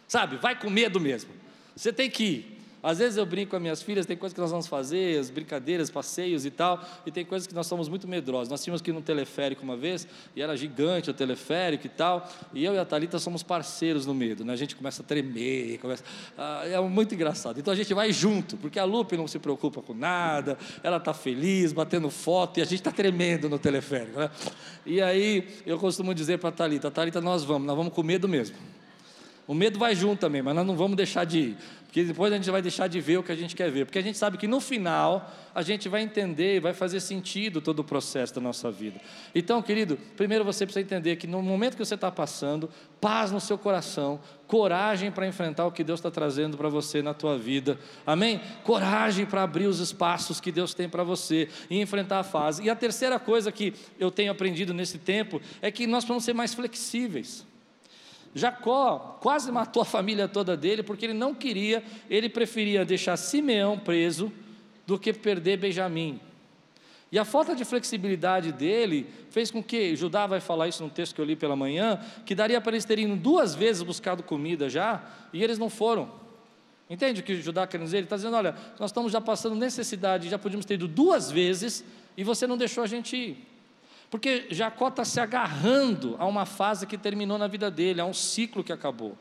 [0.07, 0.37] Sabe?
[0.37, 1.31] Vai com medo mesmo.
[1.75, 2.60] Você tem que ir.
[2.83, 5.29] Às vezes eu brinco com as minhas filhas, tem coisas que nós vamos fazer, as
[5.29, 8.49] brincadeiras, passeios e tal, e tem coisas que nós somos muito medrosos.
[8.49, 12.27] Nós tínhamos que ir num teleférico uma vez, e era gigante o teleférico e tal,
[12.53, 14.53] e eu e a Thalita somos parceiros no medo, né?
[14.53, 16.03] A gente começa a tremer, começa,
[16.37, 17.59] ah, é muito engraçado.
[17.59, 21.13] Então a gente vai junto, porque a Lupe não se preocupa com nada, ela está
[21.13, 24.31] feliz, batendo foto, e a gente está tremendo no teleférico, né?
[24.85, 28.27] E aí eu costumo dizer para a Thalita, Thalita, nós vamos, nós vamos com medo
[28.27, 28.55] mesmo.
[29.47, 31.57] O medo vai junto também, mas nós não vamos deixar de ir.
[31.91, 33.83] Porque depois a gente vai deixar de ver o que a gente quer ver.
[33.83, 37.79] Porque a gente sabe que no final a gente vai entender vai fazer sentido todo
[37.79, 39.01] o processo da nossa vida.
[39.35, 42.69] Então, querido, primeiro você precisa entender que no momento que você está passando,
[43.01, 47.13] paz no seu coração, coragem para enfrentar o que Deus está trazendo para você na
[47.13, 47.77] tua vida.
[48.07, 48.39] Amém?
[48.63, 52.63] Coragem para abrir os espaços que Deus tem para você e enfrentar a fase.
[52.63, 56.31] E a terceira coisa que eu tenho aprendido nesse tempo é que nós vamos ser
[56.31, 57.50] mais flexíveis.
[58.33, 63.77] Jacó quase matou a família toda dele porque ele não queria, ele preferia deixar Simeão
[63.77, 64.31] preso
[64.87, 66.19] do que perder Benjamim.
[67.11, 71.13] E a falta de flexibilidade dele fez com que, Judá vai falar isso no texto
[71.13, 75.03] que eu li pela manhã, que daria para eles terem duas vezes buscado comida já,
[75.33, 76.09] e eles não foram.
[76.89, 77.97] Entende o que Judá quer dizer?
[77.97, 81.83] Ele está dizendo: olha, nós estamos já passando necessidade, já podíamos ter ido duas vezes,
[82.15, 83.47] e você não deixou a gente ir.
[84.11, 88.13] Porque Jacó está se agarrando a uma fase que terminou na vida dele, a um
[88.13, 89.17] ciclo que acabou.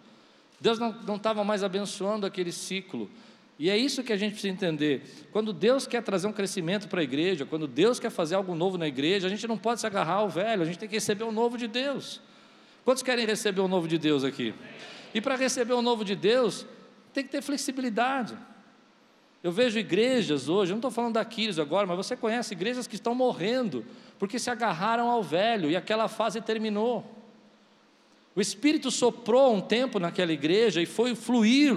[0.60, 3.08] Deus não estava mais abençoando aquele ciclo.
[3.56, 5.02] E é isso que a gente precisa entender.
[5.30, 8.76] Quando Deus quer trazer um crescimento para a igreja, quando Deus quer fazer algo novo
[8.76, 11.22] na igreja, a gente não pode se agarrar ao velho, a gente tem que receber
[11.22, 12.20] o novo de Deus.
[12.84, 14.52] Quantos querem receber o novo de Deus aqui?
[15.14, 16.66] E para receber o novo de Deus,
[17.14, 18.36] tem que ter flexibilidade.
[19.42, 21.26] Eu vejo igrejas hoje, eu não estou falando da
[21.62, 23.84] agora, mas você conhece igrejas que estão morrendo,
[24.18, 27.04] porque se agarraram ao velho e aquela fase terminou.
[28.36, 31.74] O Espírito soprou um tempo naquela igreja e foi fluir,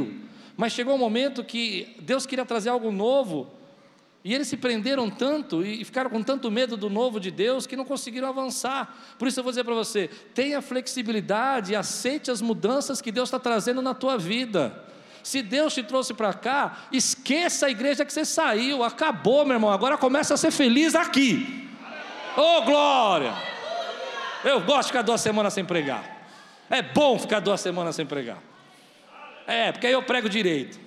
[0.58, 3.49] mas chegou um momento que Deus queria trazer algo novo,
[4.26, 7.76] e eles se prenderam tanto e ficaram com tanto medo do novo de Deus que
[7.76, 9.15] não conseguiram avançar.
[9.19, 13.28] Por isso eu vou dizer para você: tenha flexibilidade e aceite as mudanças que Deus
[13.28, 14.82] está trazendo na tua vida.
[15.24, 19.72] Se Deus te trouxe para cá, esqueça a igreja que você saiu, acabou, meu irmão.
[19.72, 21.70] Agora começa a ser feliz aqui.
[22.36, 23.34] Ô oh, glória!
[24.44, 26.28] Eu gosto de ficar duas semanas sem pregar.
[26.70, 28.40] É bom ficar duas semanas sem pregar.
[29.48, 30.80] É, porque aí eu prego direito.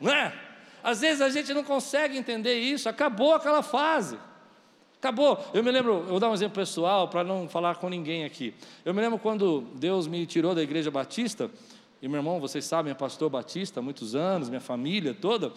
[0.00, 0.32] Não é?
[0.82, 2.88] Às vezes a gente não consegue entender isso.
[2.88, 4.18] Acabou aquela fase.
[4.98, 5.44] Acabou.
[5.52, 8.54] Eu me lembro, eu vou dar um exemplo pessoal para não falar com ninguém aqui.
[8.84, 11.50] Eu me lembro quando Deus me tirou da igreja batista.
[12.06, 15.52] E meu irmão, vocês sabem, é pastor batista há muitos anos, minha família toda.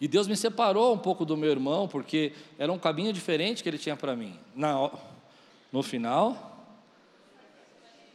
[0.00, 3.68] E Deus me separou um pouco do meu irmão, porque era um caminho diferente que
[3.68, 4.40] ele tinha para mim.
[4.54, 4.90] Na,
[5.70, 6.66] no final,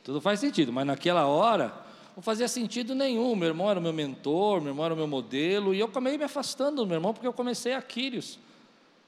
[0.03, 1.71] tudo faz sentido, mas naquela hora
[2.15, 3.35] não fazia sentido nenhum.
[3.35, 6.17] Meu irmão era o meu mentor, meu irmão era o meu modelo, e eu acabei
[6.17, 8.39] me afastando do meu irmão porque eu comecei a Quírios.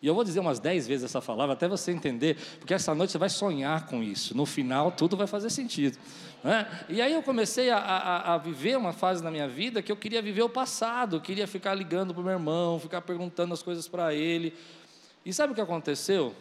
[0.01, 3.11] E eu vou dizer umas dez vezes essa palavra até você entender, porque essa noite
[3.11, 4.35] você vai sonhar com isso.
[4.35, 5.97] No final, tudo vai fazer sentido.
[6.41, 6.85] Né?
[6.87, 9.97] E aí eu comecei a, a, a, viver uma fase na minha vida que eu
[9.97, 13.61] queria viver o passado, eu queria ficar ligando para o meu irmão, ficar perguntando as
[13.61, 14.53] coisas para ele.
[15.25, 16.33] E sabe o que aconteceu?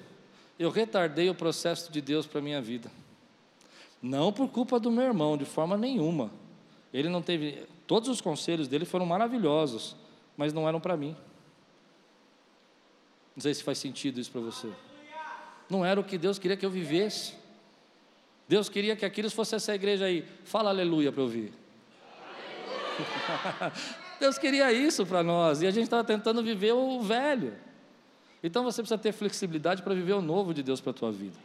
[0.56, 2.90] Eu retardei o processo de Deus para a minha vida.
[4.00, 6.30] Não por culpa do meu irmão, de forma nenhuma.
[6.92, 7.66] Ele não teve.
[7.86, 9.96] Todos os conselhos dele foram maravilhosos,
[10.36, 11.16] mas não eram para mim.
[13.38, 14.68] Não sei se faz sentido isso para você.
[15.70, 17.34] Não era o que Deus queria que eu vivesse.
[18.48, 20.26] Deus queria que aquilo fosse essa igreja aí.
[20.42, 21.52] Fala aleluia para eu ouvir.
[24.18, 27.56] Deus queria isso para nós e a gente estava tentando viver o velho.
[28.42, 31.38] Então você precisa ter flexibilidade para viver o novo de Deus para a tua vida.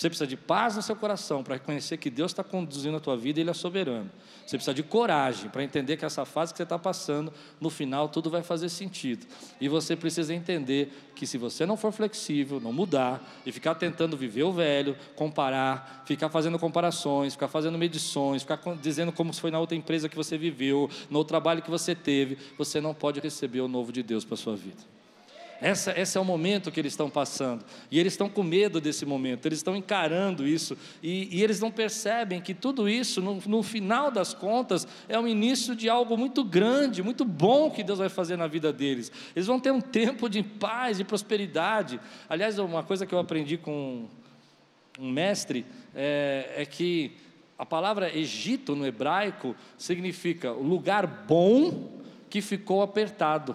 [0.00, 3.18] Você precisa de paz no seu coração para reconhecer que Deus está conduzindo a tua
[3.18, 4.10] vida e Ele é soberano.
[4.46, 8.08] Você precisa de coragem para entender que essa fase que você está passando, no final
[8.08, 9.26] tudo vai fazer sentido.
[9.60, 14.16] E você precisa entender que se você não for flexível, não mudar e ficar tentando
[14.16, 19.60] viver o velho, comparar, ficar fazendo comparações, ficar fazendo medições, ficar dizendo como foi na
[19.60, 23.68] outra empresa que você viveu, no trabalho que você teve, você não pode receber o
[23.68, 24.80] novo de Deus para sua vida.
[25.60, 27.64] Essa, esse é o momento que eles estão passando.
[27.90, 30.76] E eles estão com medo desse momento, eles estão encarando isso.
[31.02, 35.28] E, e eles não percebem que tudo isso, no, no, final das contas, é o
[35.28, 39.12] início de algo muito grande, muito bom que Deus vai fazer na vida deles.
[39.36, 42.00] Eles vão ter um tempo de paz, de prosperidade.
[42.28, 44.06] Aliás, uma coisa que eu aprendi com
[44.98, 47.12] um mestre é, é que
[47.58, 53.54] a palavra Egito no hebraico significa lugar bom que ficou apertado.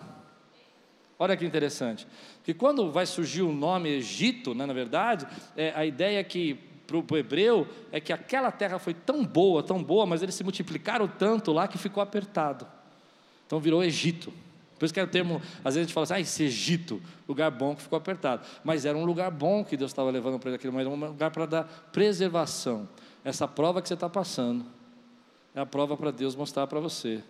[1.18, 2.06] Olha que interessante.
[2.44, 5.26] Que quando vai surgir o nome Egito, né, na verdade,
[5.56, 9.64] é, a ideia é que para o hebreu é que aquela terra foi tão boa,
[9.64, 12.68] tão boa, mas eles se multiplicaram tanto lá que ficou apertado.
[13.46, 14.32] Então virou Egito.
[14.78, 17.02] Por isso que é o termo, às vezes a gente fala assim, ah, esse Egito,
[17.28, 18.46] lugar bom que ficou apertado.
[18.64, 21.46] Mas era um lugar bom que Deus estava levando para aquele, mas um lugar para
[21.46, 22.88] dar preservação.
[23.24, 24.66] Essa prova que você está passando
[25.56, 27.24] é a prova para Deus mostrar para você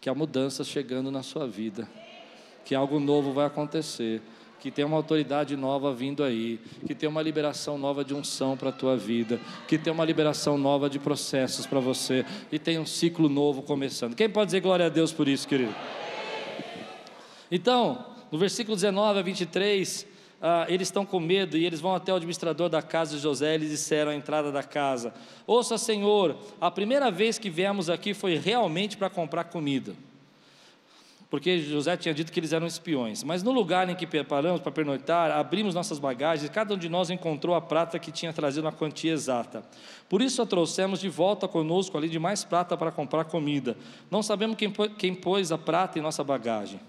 [0.00, 1.86] que há mudanças chegando na sua vida
[2.68, 4.20] que algo novo vai acontecer,
[4.60, 8.68] que tem uma autoridade nova vindo aí, que tem uma liberação nova de unção para
[8.68, 12.84] a tua vida, que tem uma liberação nova de processos para você, e tem um
[12.84, 14.14] ciclo novo começando.
[14.14, 15.74] Quem pode dizer glória a Deus por isso, querido?
[17.50, 20.06] Então, no versículo 19 a 23,
[20.42, 23.54] ah, eles estão com medo e eles vão até o administrador da casa de José
[23.54, 25.14] e disseram à entrada da casa:
[25.46, 29.94] Ouça, Senhor, a primeira vez que viemos aqui foi realmente para comprar comida
[31.30, 33.22] porque José tinha dito que eles eram espiões.
[33.22, 36.88] Mas no lugar em que preparamos para pernoitar, abrimos nossas bagagens e cada um de
[36.88, 39.62] nós encontrou a prata que tinha trazido na quantia exata.
[40.08, 43.76] Por isso a trouxemos de volta conosco ali de mais prata para comprar comida.
[44.10, 46.80] Não sabemos quem, quem pôs a prata em nossa bagagem.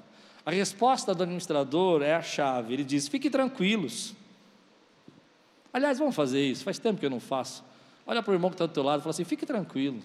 [0.45, 2.73] A resposta do administrador é a chave.
[2.73, 4.15] Ele diz: fiquem tranquilos.
[5.73, 6.63] Aliás, vamos fazer isso.
[6.63, 7.63] Faz tempo que eu não faço.
[8.07, 9.99] Olha para o irmão que está do teu lado e fala assim: fique tranquilo.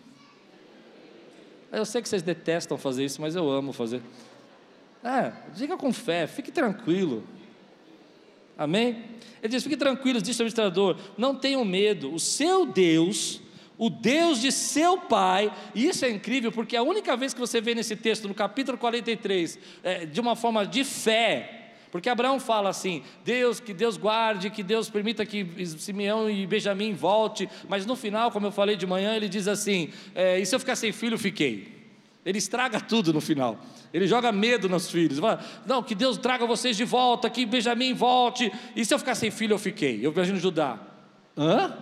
[1.74, 4.00] Eu sei que vocês detestam fazer isso, mas eu amo fazer.
[5.02, 7.24] É, diga com fé, fique tranquilo.
[8.56, 9.04] Amém?
[9.42, 13.40] Ele diz: fique tranquilo, disse o administrador, não tenham medo, o seu Deus,
[13.76, 17.60] o Deus de seu pai, e isso é incrível, porque a única vez que você
[17.60, 21.63] vê nesse texto, no capítulo 43, é, de uma forma de fé,
[21.94, 26.92] porque Abraão fala assim: Deus, que Deus guarde, que Deus permita que Simeão e Benjamim
[26.92, 30.52] volte, mas no final, como eu falei de manhã, ele diz assim: é, e se
[30.52, 31.72] eu ficar sem filho, fiquei.
[32.26, 33.60] Ele estraga tudo no final.
[33.92, 35.20] Ele joga medo nos filhos.
[35.20, 38.50] Fala, não, que Deus traga vocês de volta, que Benjamim volte.
[38.74, 40.04] E se eu ficar sem filho, eu fiquei.
[40.04, 40.80] Eu imagino Judá.
[41.38, 41.78] Hã?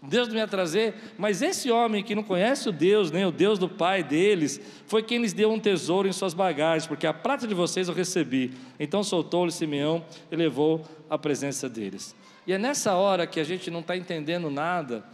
[0.00, 3.68] Deus ia trazer, mas esse homem que não conhece o Deus, nem o Deus do
[3.68, 7.54] pai deles, foi quem lhes deu um tesouro em suas bagagens, porque a prata de
[7.54, 8.52] vocês eu recebi.
[8.78, 12.14] Então soltou-lhe Simeão e levou à presença deles.
[12.46, 15.04] E é nessa hora que a gente não está entendendo nada,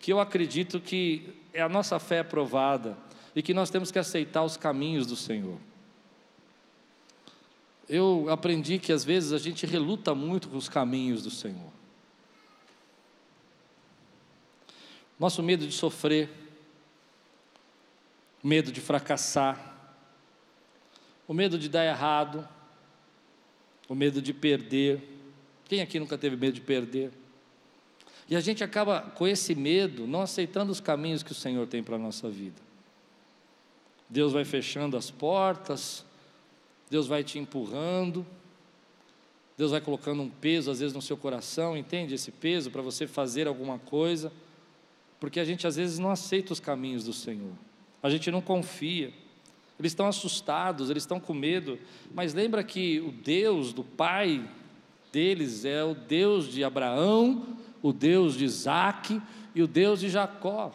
[0.00, 2.98] que eu acredito que é a nossa fé é provada
[3.36, 5.56] e que nós temos que aceitar os caminhos do Senhor.
[7.88, 11.72] Eu aprendi que às vezes a gente reluta muito com os caminhos do Senhor.
[15.22, 16.28] Nosso medo de sofrer,
[18.42, 19.72] medo de fracassar,
[21.28, 22.44] o medo de dar errado,
[23.88, 25.00] o medo de perder.
[25.66, 27.12] Quem aqui nunca teve medo de perder?
[28.28, 31.84] E a gente acaba com esse medo, não aceitando os caminhos que o Senhor tem
[31.84, 32.60] para a nossa vida.
[34.08, 36.04] Deus vai fechando as portas,
[36.90, 38.26] Deus vai te empurrando,
[39.56, 43.06] Deus vai colocando um peso às vezes no seu coração, entende esse peso para você
[43.06, 44.32] fazer alguma coisa
[45.22, 47.52] porque a gente às vezes não aceita os caminhos do Senhor,
[48.02, 49.12] a gente não confia.
[49.78, 51.78] Eles estão assustados, eles estão com medo,
[52.12, 54.44] mas lembra que o Deus do pai
[55.12, 59.22] deles é o Deus de Abraão, o Deus de Isaac
[59.54, 60.72] e o Deus de Jacó.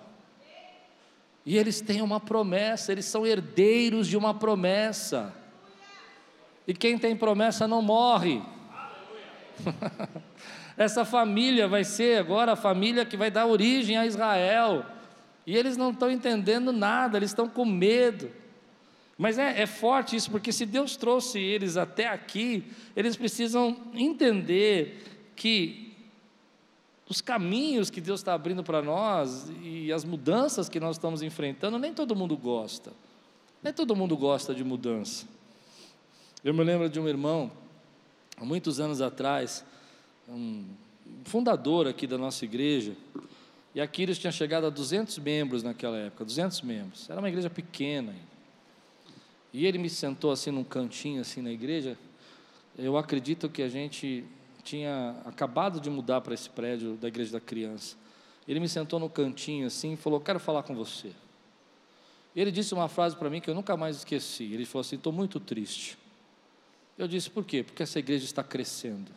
[1.45, 5.35] E eles têm uma promessa, eles são herdeiros de uma promessa.
[6.65, 8.41] E quem tem promessa não morre.
[10.77, 14.85] Essa família vai ser agora a família que vai dar origem a Israel.
[15.45, 18.29] E eles não estão entendendo nada, eles estão com medo.
[19.17, 22.63] Mas é, é, forte isso, porque se Deus trouxe eles até aqui,
[22.95, 25.03] eles precisam entender
[25.35, 25.95] que
[27.09, 31.79] os caminhos que Deus está abrindo para nós e as mudanças que nós estamos enfrentando,
[31.79, 32.91] nem todo mundo gosta.
[33.63, 35.25] Nem todo mundo gosta de mudança.
[36.43, 37.51] Eu me lembro de um irmão,
[38.35, 39.65] há muitos anos atrás,
[40.27, 40.65] um
[41.23, 42.95] fundador aqui da nossa igreja,
[43.73, 47.09] e aqui eles tinham chegado a 200 membros naquela época, 200 membros.
[47.09, 48.15] Era uma igreja pequena.
[49.53, 51.97] E ele me sentou assim num cantinho assim na igreja.
[52.77, 54.23] Eu acredito que a gente
[54.63, 57.95] tinha acabado de mudar para esse prédio da igreja da criança.
[58.47, 61.11] Ele me sentou no cantinho assim e falou: "Quero falar com você".
[62.35, 64.43] Ele disse uma frase para mim que eu nunca mais esqueci.
[64.45, 65.97] Ele falou assim: "Estou muito triste".
[66.97, 67.63] Eu disse: "Por quê?
[67.63, 69.11] Porque essa igreja está crescendo".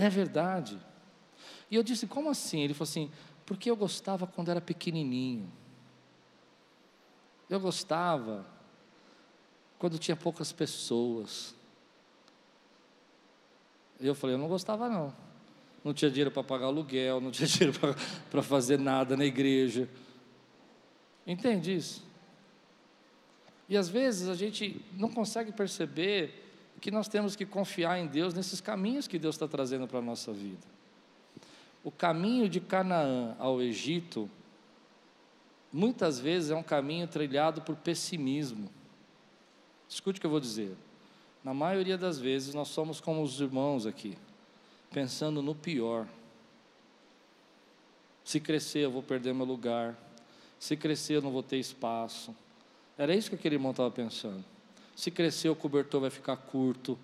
[0.00, 0.78] É verdade.
[1.70, 2.60] E eu disse: "Como assim?".
[2.60, 3.10] Ele falou assim:
[3.44, 5.50] "Porque eu gostava quando era pequenininho.
[7.48, 8.46] Eu gostava
[9.80, 11.54] quando tinha poucas pessoas.
[13.98, 15.12] E eu falei, eu não gostava não.
[15.82, 17.78] Não tinha dinheiro para pagar aluguel, não tinha dinheiro
[18.30, 19.88] para fazer nada na igreja.
[21.26, 22.04] Entende isso?
[23.68, 26.49] E às vezes a gente não consegue perceber
[26.80, 30.02] que nós temos que confiar em Deus nesses caminhos que Deus está trazendo para a
[30.02, 30.66] nossa vida.
[31.84, 34.28] O caminho de Canaã ao Egito,
[35.72, 38.68] muitas vezes é um caminho trilhado por pessimismo.
[39.88, 40.76] Escute o que eu vou dizer.
[41.42, 44.16] Na maioria das vezes, nós somos como os irmãos aqui,
[44.90, 46.06] pensando no pior.
[48.24, 49.96] Se crescer, eu vou perder meu lugar.
[50.58, 52.34] Se crescer, eu não vou ter espaço.
[52.96, 54.44] Era isso que aquele irmão estava pensando.
[55.00, 56.98] Se crescer, o cobertor vai ficar curto.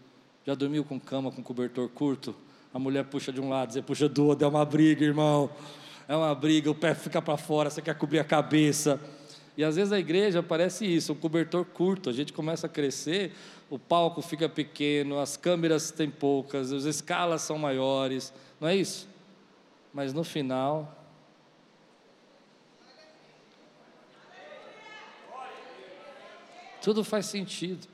[0.44, 2.37] Já dormiu com cama com cobertor curto?
[2.74, 5.48] A mulher puxa de um lado, você puxa do outro, é uma briga, irmão.
[6.06, 9.00] É uma briga, o pé fica para fora, você quer cobrir a cabeça.
[9.56, 12.11] E às vezes a igreja parece isso, um cobertor curto.
[12.11, 13.32] A gente começa a crescer,
[13.70, 18.30] o palco fica pequeno, as câmeras têm poucas, as escalas são maiores,
[18.61, 19.09] não é isso?
[19.94, 20.95] Mas no final.
[26.87, 27.85] Tudo faz sentido.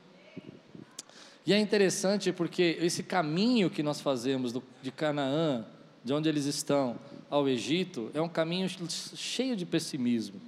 [1.43, 4.53] E é interessante porque esse caminho que nós fazemos
[4.83, 5.65] de Canaã,
[6.03, 10.39] de onde eles estão, ao Egito, é um caminho cheio de pessimismo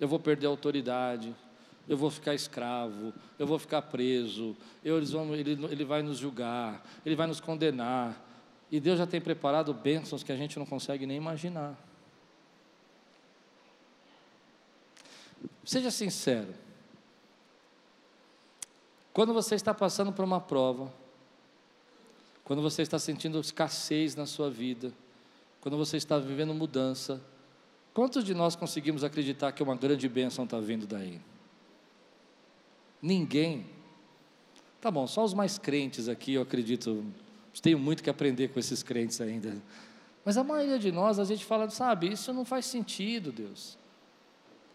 [0.00, 1.34] eu vou perder a autoridade,
[1.88, 6.18] eu vou ficar escravo, eu vou ficar preso, eu, eles vão, ele, ele vai nos
[6.18, 8.24] julgar, ele vai nos condenar.
[8.70, 11.76] E Deus já tem preparado bênçãos que a gente não consegue nem imaginar.
[15.64, 16.67] Seja sincero.
[19.18, 20.94] Quando você está passando por uma prova,
[22.44, 24.92] quando você está sentindo escassez na sua vida,
[25.60, 27.20] quando você está vivendo mudança,
[27.98, 31.20] Quantos de nós conseguimos acreditar que uma grande bênção está vindo daí?
[33.02, 33.66] Ninguém.
[34.80, 37.04] Tá bom, só os mais crentes aqui, eu acredito.
[37.60, 39.60] Tenho muito que aprender com esses crentes ainda.
[40.24, 43.76] Mas a maioria de nós, a gente fala, sabe, isso não faz sentido, Deus.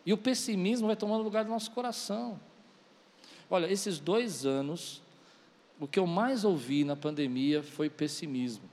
[0.06, 2.38] E o pessimismo vai tomando lugar do nosso coração.
[3.54, 5.00] Olha, esses dois anos,
[5.80, 8.68] o que eu mais ouvi na pandemia foi pessimismo.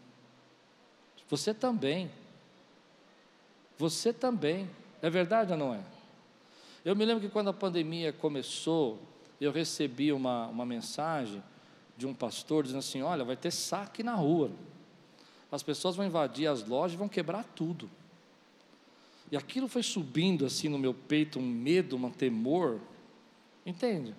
[1.29, 2.11] Você também.
[3.77, 4.71] Você também.
[5.03, 5.83] É verdade ou não é?
[6.83, 8.99] Eu me lembro que quando a pandemia começou,
[9.39, 11.43] eu recebi uma, uma mensagem
[11.95, 14.51] de um pastor dizendo assim: Olha, vai ter saque na rua.
[15.53, 17.91] As pessoas vão invadir as lojas e vão quebrar tudo.
[19.31, 22.81] E aquilo foi subindo assim no meu peito, um medo, um temor.
[23.67, 24.15] Entende?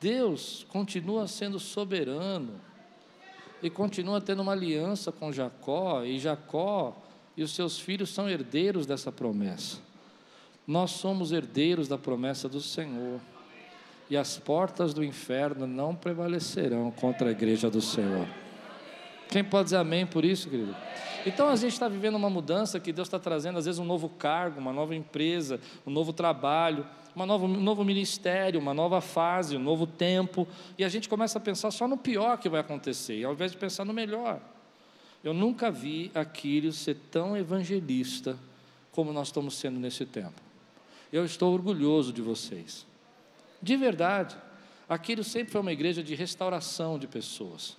[0.00, 2.60] Deus continua sendo soberano
[3.62, 6.96] e continua tendo uma aliança com Jacó, e Jacó
[7.36, 9.78] e os seus filhos são herdeiros dessa promessa.
[10.66, 13.20] Nós somos herdeiros da promessa do Senhor.
[14.10, 18.26] E as portas do inferno não prevalecerão contra a igreja do Senhor.
[19.28, 20.74] Quem pode dizer amém por isso, querido?
[21.26, 24.08] Então a gente está vivendo uma mudança que Deus está trazendo, às vezes, um novo
[24.08, 26.86] cargo, uma nova empresa, um novo trabalho
[27.18, 30.46] uma nova, um novo ministério, uma nova fase, um novo tempo,
[30.78, 33.58] e a gente começa a pensar só no pior que vai acontecer, ao invés de
[33.58, 34.40] pensar no melhor.
[35.24, 38.38] Eu nunca vi Aquiles ser tão evangelista
[38.92, 40.40] como nós estamos sendo nesse tempo.
[41.12, 42.86] Eu estou orgulhoso de vocês.
[43.60, 44.36] De verdade.
[44.88, 47.76] Aquiles sempre foi uma igreja de restauração de pessoas.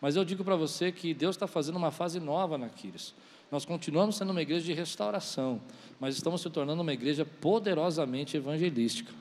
[0.00, 3.14] Mas eu digo para você que Deus está fazendo uma fase nova na Aquiles.
[3.50, 5.60] Nós continuamos sendo uma igreja de restauração,
[6.00, 9.12] mas estamos se tornando uma igreja poderosamente evangelística.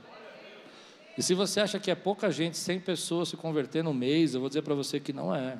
[1.18, 4.40] E se você acha que é pouca gente, 100 pessoas se converter no mês, eu
[4.42, 5.58] vou dizer para você que não é.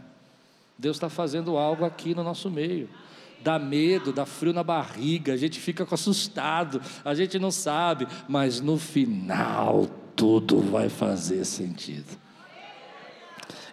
[0.78, 2.90] Deus está fazendo algo aqui no nosso meio.
[3.42, 8.60] Dá medo, dá frio na barriga, a gente fica assustado, a gente não sabe, mas
[8.60, 12.25] no final tudo vai fazer sentido.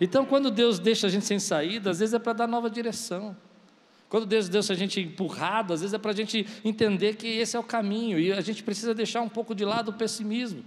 [0.04, 3.36] Então, quando Deus deixa a gente sem saída, às vezes é para dar nova direção.
[4.08, 7.56] Quando Deus deixa a gente empurrado, às vezes é para a gente entender que esse
[7.56, 10.64] é o caminho e a gente precisa deixar um pouco de lado o pessimismo.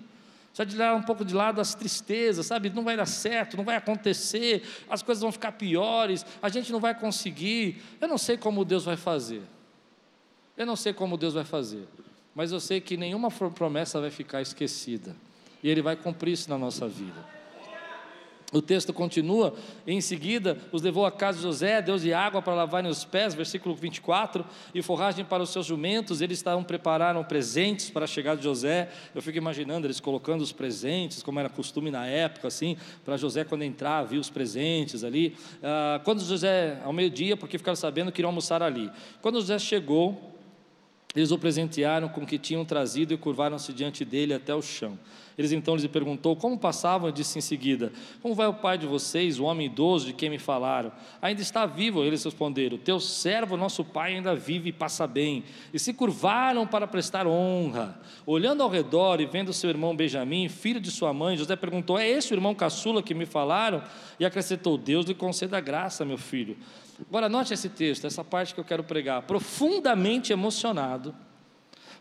[0.53, 2.69] Só de dar um pouco de lado as tristezas, sabe?
[2.69, 6.79] Não vai dar certo, não vai acontecer, as coisas vão ficar piores, a gente não
[6.79, 7.83] vai conseguir.
[7.99, 9.41] Eu não sei como Deus vai fazer.
[10.55, 11.85] Eu não sei como Deus vai fazer,
[12.33, 15.13] mas eu sei que nenhuma promessa vai ficar esquecida.
[15.61, 17.34] E Ele vai cumprir isso na nossa vida.
[18.53, 19.55] O texto continua,
[19.87, 23.33] em seguida, os levou à casa de José, Deus e água para lavarem os pés,
[23.33, 28.37] versículo 24, e forragem para os seus jumentos, eles estavam prepararam presentes para a chegada
[28.37, 32.77] de José, eu fico imaginando eles colocando os presentes, como era costume na época, assim,
[33.03, 37.75] para José quando entrar, vir os presentes ali, ah, quando José, ao meio-dia, porque ficaram
[37.75, 38.91] sabendo que iriam almoçar ali,
[39.21, 40.34] quando José chegou,
[41.15, 44.99] eles o presentearam com o que tinham trazido e curvaram-se diante dele até o chão.
[45.37, 47.91] Eles então lhe perguntou como passavam e disse em seguida:
[48.21, 50.91] Como vai o pai de vocês, o homem idoso de quem me falaram?
[51.21, 55.43] Ainda está vivo, eles responderam: Teu servo, nosso pai, ainda vive e passa bem.
[55.73, 57.99] E se curvaram para prestar honra.
[58.25, 62.07] Olhando ao redor e vendo seu irmão Benjamim, filho de sua mãe, José perguntou: É
[62.07, 63.83] esse o irmão caçula que me falaram?
[64.17, 66.57] E acrescentou: Deus lhe conceda graça, meu filho.
[67.09, 69.23] Agora, note esse texto, essa parte que eu quero pregar.
[69.23, 71.15] Profundamente emocionado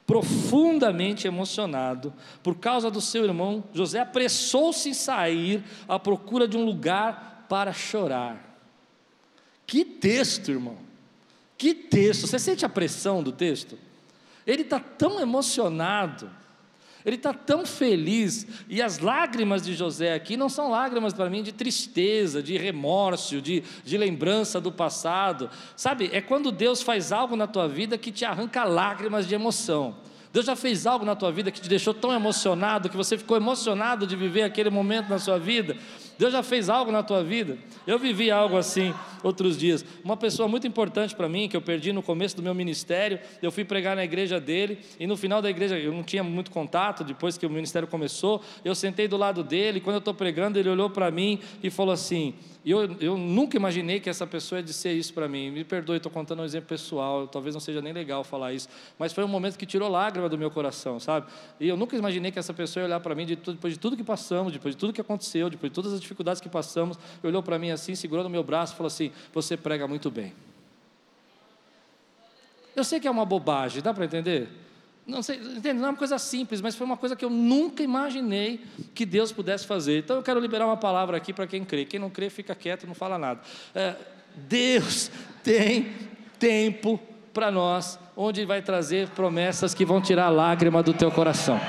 [0.06, 6.64] profundamente emocionado por causa do seu irmão, José apressou-se em sair à procura de um
[6.64, 8.58] lugar para chorar.
[9.66, 10.76] Que texto, irmão!
[11.56, 12.26] Que texto!
[12.26, 13.78] Você sente a pressão do texto?
[14.46, 16.30] Ele está tão emocionado
[17.04, 21.42] ele está tão feliz, e as lágrimas de José aqui não são lágrimas para mim
[21.42, 25.50] de tristeza, de remorso, de, de lembrança do passado.
[25.76, 29.96] Sabe, é quando Deus faz algo na tua vida que te arranca lágrimas de emoção.
[30.32, 33.36] Deus já fez algo na tua vida que te deixou tão emocionado, que você ficou
[33.36, 35.76] emocionado de viver aquele momento na sua vida.
[36.18, 37.58] Deus já fez algo na tua vida.
[37.86, 39.84] Eu vivi algo assim outros dias.
[40.04, 43.50] Uma pessoa muito importante para mim, que eu perdi no começo do meu ministério, eu
[43.50, 47.02] fui pregar na igreja dele, e no final da igreja, eu não tinha muito contato,
[47.02, 50.68] depois que o ministério começou, eu sentei do lado dele, quando eu estou pregando, ele
[50.68, 52.34] olhou para mim e falou assim:
[52.64, 55.50] e eu, eu nunca imaginei que essa pessoa ia dizer isso para mim.
[55.50, 59.12] Me perdoe, estou contando um exemplo pessoal, talvez não seja nem legal falar isso, mas
[59.12, 61.26] foi um momento que tirou lágrima do meu coração, sabe?
[61.60, 63.78] E eu nunca imaginei que essa pessoa ia olhar para mim de tudo, depois de
[63.78, 66.98] tudo que passamos, depois de tudo que aconteceu, depois de todas as dificuldades que passamos,
[67.22, 70.32] olhou para mim assim, segurou no meu braço e falou assim: Você prega muito bem.
[72.74, 74.48] Eu sei que é uma bobagem, dá para entender?
[75.06, 75.80] Não, sei, entende?
[75.80, 79.32] não é uma coisa simples, mas foi uma coisa que eu nunca imaginei que Deus
[79.32, 79.98] pudesse fazer.
[79.98, 81.84] Então eu quero liberar uma palavra aqui para quem crê.
[81.84, 83.40] Quem não crê, fica quieto, não fala nada.
[83.74, 83.94] É,
[84.34, 85.10] Deus
[85.44, 85.92] tem
[86.38, 86.98] tempo
[87.34, 91.60] para nós, onde vai trazer promessas que vão tirar a lágrima do teu coração.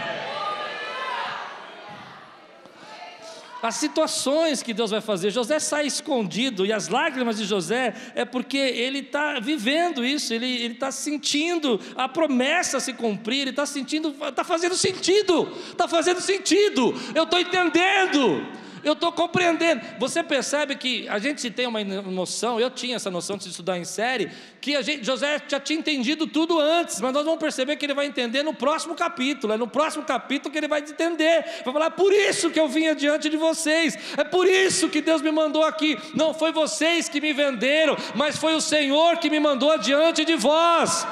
[3.65, 5.31] As situações que Deus vai fazer.
[5.31, 10.45] José sai escondido e as lágrimas de José é porque ele está vivendo isso, ele
[10.67, 16.93] está sentindo a promessa se cumprir, ele está sentindo, está fazendo sentido, está fazendo sentido,
[17.15, 18.45] eu estou entendendo
[18.85, 19.81] eu estou compreendendo.
[19.99, 23.83] Você percebe que a gente tem uma noção, eu tinha essa noção de estudar em
[23.83, 24.31] série,
[24.61, 27.95] que a gente, José já tinha entendido tudo antes, mas nós vamos perceber que ele
[27.95, 29.53] vai entender no próximo capítulo.
[29.53, 31.43] É no próximo capítulo que ele vai entender.
[31.65, 35.01] Vai falar, é por isso que eu vim diante de vocês, é por isso que
[35.01, 35.97] Deus me mandou aqui.
[36.13, 40.35] Não foi vocês que me venderam, mas foi o Senhor que me mandou adiante de
[40.35, 41.07] vós.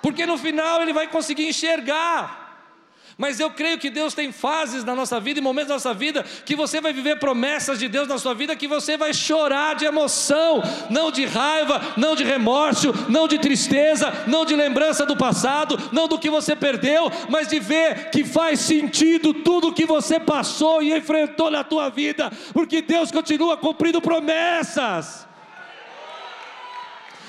[0.00, 2.45] Porque no final ele vai conseguir enxergar.
[3.18, 6.22] Mas eu creio que Deus tem fases na nossa vida e momentos da nossa vida
[6.44, 9.86] que você vai viver promessas de Deus na sua vida que você vai chorar de
[9.86, 15.78] emoção, não de raiva, não de remorso, não de tristeza, não de lembrança do passado,
[15.92, 20.82] não do que você perdeu, mas de ver que faz sentido tudo que você passou
[20.82, 25.26] e enfrentou na tua vida, porque Deus continua cumprindo promessas.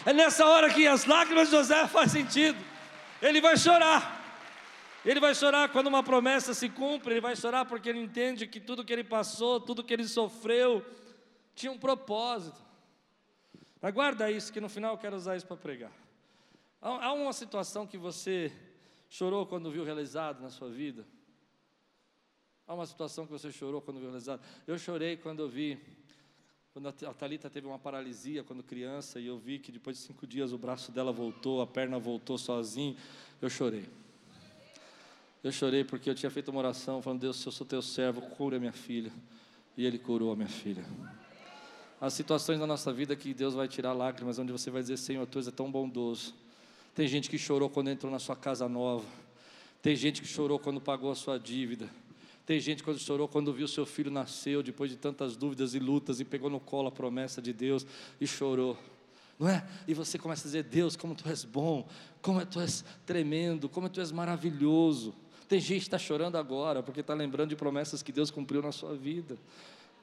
[0.06, 2.58] É nessa hora que as lágrimas de José fazem sentido.
[3.22, 4.17] Ele vai chorar.
[5.10, 8.60] Ele vai chorar quando uma promessa se cumpre, ele vai chorar porque ele entende que
[8.60, 10.86] tudo que ele passou, tudo que ele sofreu,
[11.56, 12.60] tinha um propósito.
[13.82, 15.94] Aguarda isso, que no final eu quero usar isso para pregar.
[16.82, 18.52] Há uma situação que você
[19.08, 21.08] chorou quando viu realizado na sua vida?
[22.68, 24.42] Há uma situação que você chorou quando viu realizado?
[24.68, 25.80] Eu chorei quando eu vi,
[26.74, 30.28] quando a Thalita teve uma paralisia quando criança, e eu vi que depois de cinco
[30.28, 32.98] dias o braço dela voltou, a perna voltou sozinho,
[33.42, 33.90] eu chorei.
[35.48, 38.20] Eu chorei porque eu tinha feito uma oração falando: Deus, se eu sou teu servo,
[38.20, 39.14] cura minha filha.
[39.78, 40.84] E ele curou a minha filha.
[42.02, 45.26] As situações da nossa vida que Deus vai tirar lágrimas, onde você vai dizer: Senhor,
[45.26, 46.36] tu és tão bondoso.
[46.94, 49.06] Tem gente que chorou quando entrou na sua casa nova.
[49.82, 51.90] Tem gente que chorou quando pagou a sua dívida.
[52.46, 56.20] Tem gente quando chorou quando viu seu filho nasceu, depois de tantas dúvidas e lutas,
[56.20, 57.86] e pegou no colo a promessa de Deus
[58.20, 58.78] e chorou.
[59.40, 59.66] Não é?
[59.88, 61.88] E você começa a dizer: Deus, como tu és bom,
[62.22, 65.16] como tu és tremendo, como tu és maravilhoso.
[65.48, 68.72] Tem gente que está chorando agora porque está lembrando de promessas que Deus cumpriu na
[68.72, 69.38] sua vida.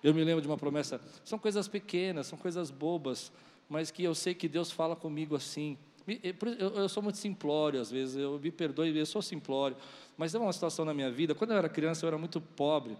[0.02, 3.32] Eu me lembro de uma promessa, são coisas pequenas, são coisas bobas,
[3.68, 5.78] mas que eu sei que Deus fala comigo assim.
[6.22, 9.74] Eu, sou muito simplório às vezes, eu me perdoe, eu sou simplório,
[10.18, 12.94] mas teve uma situação na minha vida, quando eu era criança eu era muito pobre,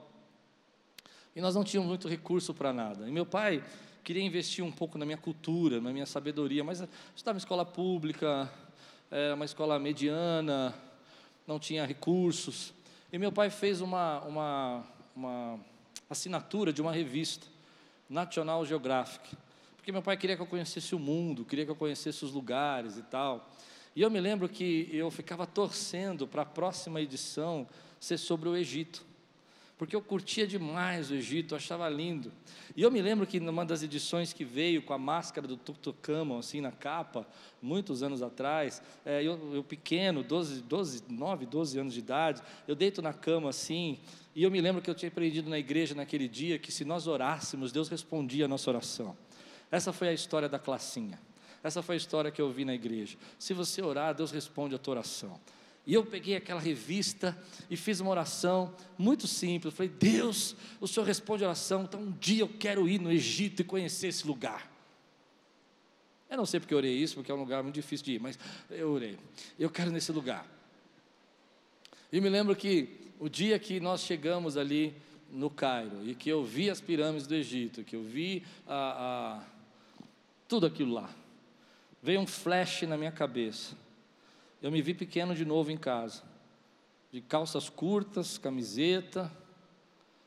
[1.37, 3.63] e nós não tínhamos muito recurso para nada, e meu pai
[4.03, 7.67] queria investir um pouco na minha cultura, na minha sabedoria, mas eu estava em escola
[7.67, 8.51] pública,
[9.11, 10.75] era uma escola mediana,
[11.47, 12.73] não tinha recursos,
[13.13, 14.85] e meu pai fez uma, uma,
[15.15, 15.61] uma
[16.09, 17.47] assinatura de uma revista,
[18.09, 19.37] National Geographic,
[19.77, 22.97] porque meu pai queria que eu conhecesse o mundo, queria que eu conhecesse os lugares
[22.97, 23.51] e tal.
[23.95, 27.67] E eu me lembro que eu ficava torcendo para a próxima edição
[28.01, 29.05] ser sobre o Egito,
[29.77, 32.33] porque eu curtia demais o Egito, achava lindo.
[32.77, 36.39] E eu me lembro que numa das edições que veio com a máscara do Tutankhamon
[36.39, 37.27] assim na capa,
[37.61, 42.77] muitos anos atrás, é, eu, eu, pequeno, 12, 12, 9, 12 anos de idade, eu
[42.77, 43.99] deito na cama assim,
[44.35, 47.07] e eu me lembro que eu tinha aprendido na igreja naquele dia que se nós
[47.07, 49.17] orássemos, Deus respondia a nossa oração.
[49.71, 51.19] Essa foi a história da classinha.
[51.65, 53.17] Essa foi a história que eu vi na igreja.
[53.39, 55.41] Se você orar, Deus responde a tua oração.
[55.87, 57.37] E eu peguei aquela revista
[57.69, 59.75] e fiz uma oração muito simples.
[59.75, 63.61] falei, Deus, o Senhor responde a oração, então um dia eu quero ir no Egito
[63.61, 64.73] e conhecer esse lugar.
[66.31, 68.21] Eu não sei porque eu orei isso, porque é um lugar muito difícil de ir,
[68.21, 68.39] mas
[68.71, 69.19] eu orei.
[69.59, 70.47] Eu quero nesse lugar.
[72.11, 72.89] E me lembro que
[73.21, 74.95] o dia que nós chegamos ali
[75.31, 79.45] no Cairo e que eu vi as pirâmides do Egito, que eu vi a, a
[80.49, 81.11] tudo aquilo lá.
[82.03, 83.77] Veio um flash na minha cabeça.
[84.65, 86.23] Eu me vi pequeno de novo em casa,
[87.13, 89.31] de calças curtas, camiseta,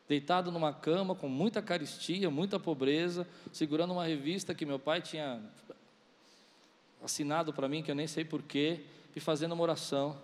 [0.08, 5.42] deitado numa cama com muita caristia, muita pobreza, segurando uma revista que meu pai tinha
[7.04, 8.82] assinado para mim, que eu nem sei porquê,
[9.16, 10.16] e fazendo uma oração.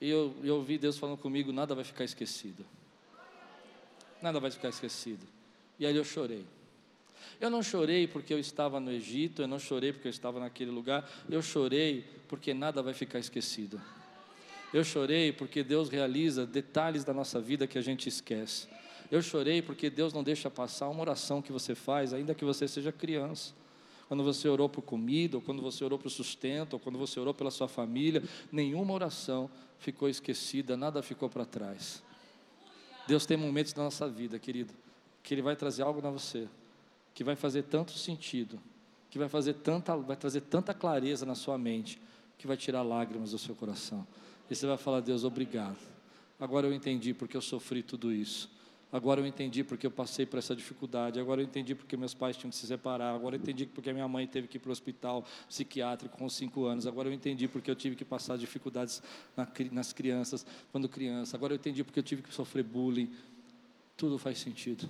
[0.00, 2.66] E eu, eu ouvi Deus falando comigo: nada vai ficar esquecido.
[4.20, 5.24] Nada vai ficar esquecido.
[5.78, 6.44] E aí eu chorei.
[7.40, 10.72] Eu não chorei porque eu estava no Egito, eu não chorei porque eu estava naquele
[10.72, 13.78] lugar, eu chorei porque nada vai ficar esquecido.
[14.72, 18.68] Eu chorei porque Deus realiza detalhes da nossa vida que a gente esquece.
[19.10, 22.66] Eu chorei porque Deus não deixa passar uma oração que você faz, ainda que você
[22.66, 23.52] seja criança.
[24.08, 27.34] Quando você orou por comida, ou quando você orou por sustento, ou quando você orou
[27.34, 32.02] pela sua família, nenhuma oração ficou esquecida, nada ficou para trás.
[33.06, 34.72] Deus tem momentos na nossa vida, querido,
[35.22, 36.48] que Ele vai trazer algo na você
[37.12, 38.58] que vai fazer tanto sentido,
[39.10, 42.00] que vai fazer tanta, vai trazer tanta clareza na sua mente,
[42.42, 44.04] que vai tirar lágrimas do seu coração.
[44.50, 45.78] E você vai falar: Deus, obrigado.
[46.40, 48.50] Agora eu entendi porque eu sofri tudo isso.
[48.90, 51.20] Agora eu entendi porque eu passei por essa dificuldade.
[51.20, 53.14] Agora eu entendi porque meus pais tinham que se separar.
[53.14, 56.66] Agora eu entendi porque minha mãe teve que ir para o hospital psiquiátrico com cinco
[56.66, 56.84] anos.
[56.84, 59.00] Agora eu entendi porque eu tive que passar dificuldades
[59.70, 61.36] nas crianças quando criança.
[61.36, 63.08] Agora eu entendi porque eu tive que sofrer bullying.
[63.96, 64.88] Tudo faz sentido.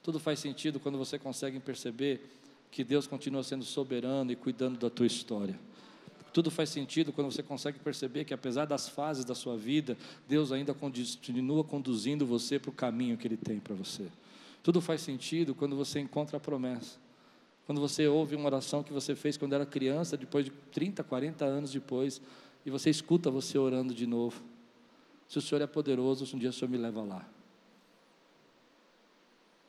[0.00, 2.24] Tudo faz sentido quando você consegue perceber
[2.70, 5.58] que Deus continua sendo soberano e cuidando da tua história.
[6.32, 9.96] Tudo faz sentido quando você consegue perceber que, apesar das fases da sua vida,
[10.28, 14.06] Deus ainda continua conduzindo você para o caminho que Ele tem para você.
[14.62, 16.98] Tudo faz sentido quando você encontra a promessa.
[17.66, 21.44] Quando você ouve uma oração que você fez quando era criança, depois de 30, 40
[21.44, 22.20] anos depois,
[22.64, 24.42] e você escuta você orando de novo.
[25.28, 27.26] Se o Senhor é poderoso, um dia o Senhor me leva lá.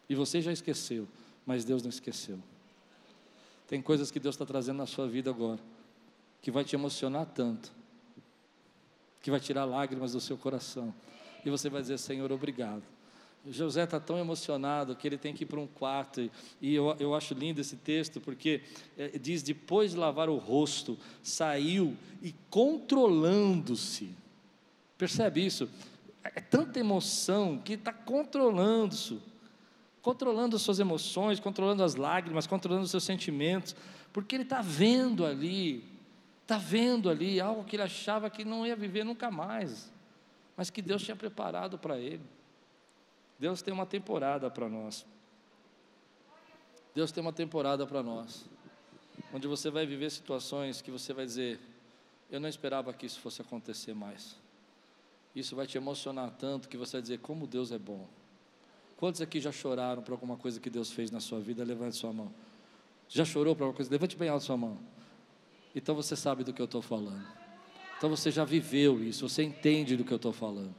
[0.09, 1.07] E você já esqueceu,
[1.45, 2.39] mas Deus não esqueceu.
[3.67, 5.59] Tem coisas que Deus está trazendo na sua vida agora,
[6.41, 7.71] que vai te emocionar tanto,
[9.21, 10.93] que vai tirar lágrimas do seu coração.
[11.45, 12.83] E você vai dizer: Senhor, obrigado.
[13.47, 16.29] José está tão emocionado que ele tem que ir para um quarto,
[16.61, 18.61] e eu, eu acho lindo esse texto, porque
[18.97, 24.09] é, diz: depois de lavar o rosto, saiu e controlando-se.
[24.97, 25.67] Percebe isso?
[26.23, 29.19] É tanta emoção que está controlando-se
[30.01, 33.75] controlando as suas emoções, controlando as lágrimas, controlando os seus sentimentos,
[34.11, 35.83] porque ele está vendo ali,
[36.41, 39.91] está vendo ali algo que ele achava que não ia viver nunca mais,
[40.55, 42.23] mas que Deus tinha preparado para ele.
[43.39, 45.05] Deus tem uma temporada para nós.
[46.93, 48.45] Deus tem uma temporada para nós,
[49.33, 51.59] onde você vai viver situações que você vai dizer:
[52.29, 54.35] Eu não esperava que isso fosse acontecer mais.
[55.33, 58.07] Isso vai te emocionar tanto que você vai dizer: Como Deus é bom.
[58.97, 61.63] Quantos aqui já choraram por alguma coisa que Deus fez na sua vida?
[61.63, 62.31] Levante sua mão.
[63.09, 63.89] Já chorou por alguma coisa?
[63.89, 64.77] Levante bem alto sua mão.
[65.75, 67.25] Então você sabe do que eu estou falando.
[67.97, 70.73] Então você já viveu isso, você entende do que eu estou falando.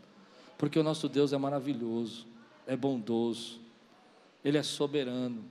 [0.59, 2.26] Porque o nosso Deus é maravilhoso,
[2.66, 3.61] é bondoso,
[4.45, 5.45] Ele é soberano,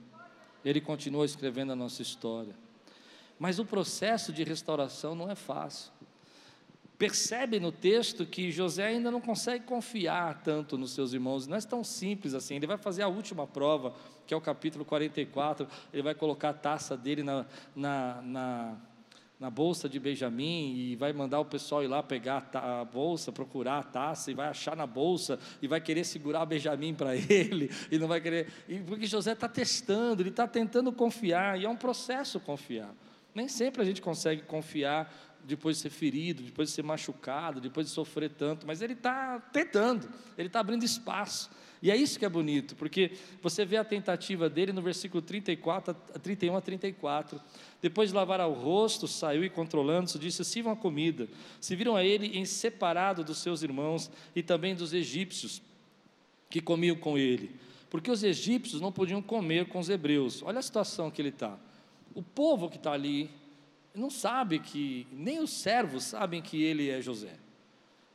[0.64, 2.56] Ele continua escrevendo a nossa história.
[3.40, 5.92] Mas o processo de restauração não é fácil.
[6.98, 11.62] Percebe no texto que José ainda não consegue confiar tanto nos seus irmãos, não é
[11.62, 12.58] tão simples assim.
[12.58, 13.96] Ele vai fazer a última prova,
[14.28, 18.78] que é o capítulo 44, ele vai colocar a taça dele na, na, na
[19.42, 23.80] na bolsa de Benjamim e vai mandar o pessoal ir lá pegar a, bolsa, procurar
[23.80, 27.98] a taça e vai achar na bolsa e vai querer segurar Benjamim para ele e
[27.98, 28.54] não vai querer.
[28.70, 32.94] E porque José está testando, ele está tentando confiar e é um processo confiar.
[33.34, 35.12] Nem sempre a gente consegue confiar
[35.44, 39.40] depois de ser ferido, depois de ser machucado, depois de sofrer tanto, mas ele está
[39.52, 41.50] tentando, ele está abrindo espaço.
[41.82, 43.12] E é isso que é bonito, porque
[43.42, 47.42] você vê a tentativa dele no versículo 34, 31 a 34.
[47.82, 51.28] Depois de lavar o rosto, saiu e controlando-se, disse: Sirvam a comida.
[51.60, 55.60] Se viram a ele em separado dos seus irmãos e também dos egípcios
[56.52, 57.56] que comiam com ele,
[57.90, 60.44] porque os egípcios não podiam comer com os hebreus.
[60.44, 61.58] Olha a situação que ele está.
[62.14, 63.32] O povo que está ali
[63.96, 67.38] não sabe que, nem os servos sabem que ele é José.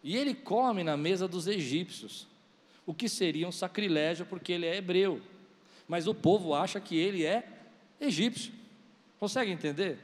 [0.05, 2.29] E ele come na mesa dos egípcios,
[2.87, 5.21] o que seria um sacrilégio porque ele é hebreu.
[5.89, 7.47] Mas o povo acha que ele é
[8.01, 8.53] egípcio.
[9.19, 9.99] Consegue entender?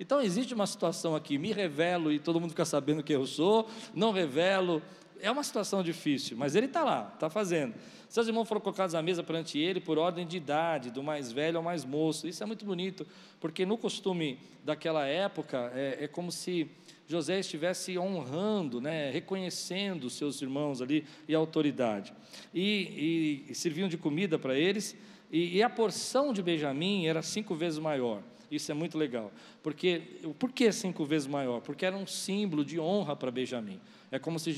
[0.00, 3.68] Então existe uma situação aqui, me revelo e todo mundo fica sabendo quem eu sou,
[3.92, 4.80] não revelo,
[5.20, 7.74] é uma situação difícil, mas ele está lá, está fazendo.
[8.08, 11.58] Seus irmãos foram colocados à mesa perante ele por ordem de idade, do mais velho
[11.58, 12.26] ao mais moço.
[12.26, 13.06] Isso é muito bonito,
[13.38, 16.70] porque no costume daquela época é, é como se
[17.06, 22.12] José estivesse honrando, né, reconhecendo seus irmãos ali e a autoridade.
[22.52, 24.96] E, e, e serviam de comida para eles,
[25.30, 28.22] e, e a porção de Benjamim era cinco vezes maior.
[28.50, 29.30] Isso é muito legal.
[29.62, 30.02] Porque,
[30.38, 31.60] por que cinco vezes maior?
[31.60, 33.80] Porque era um símbolo de honra para Benjamim.
[34.10, 34.54] É como se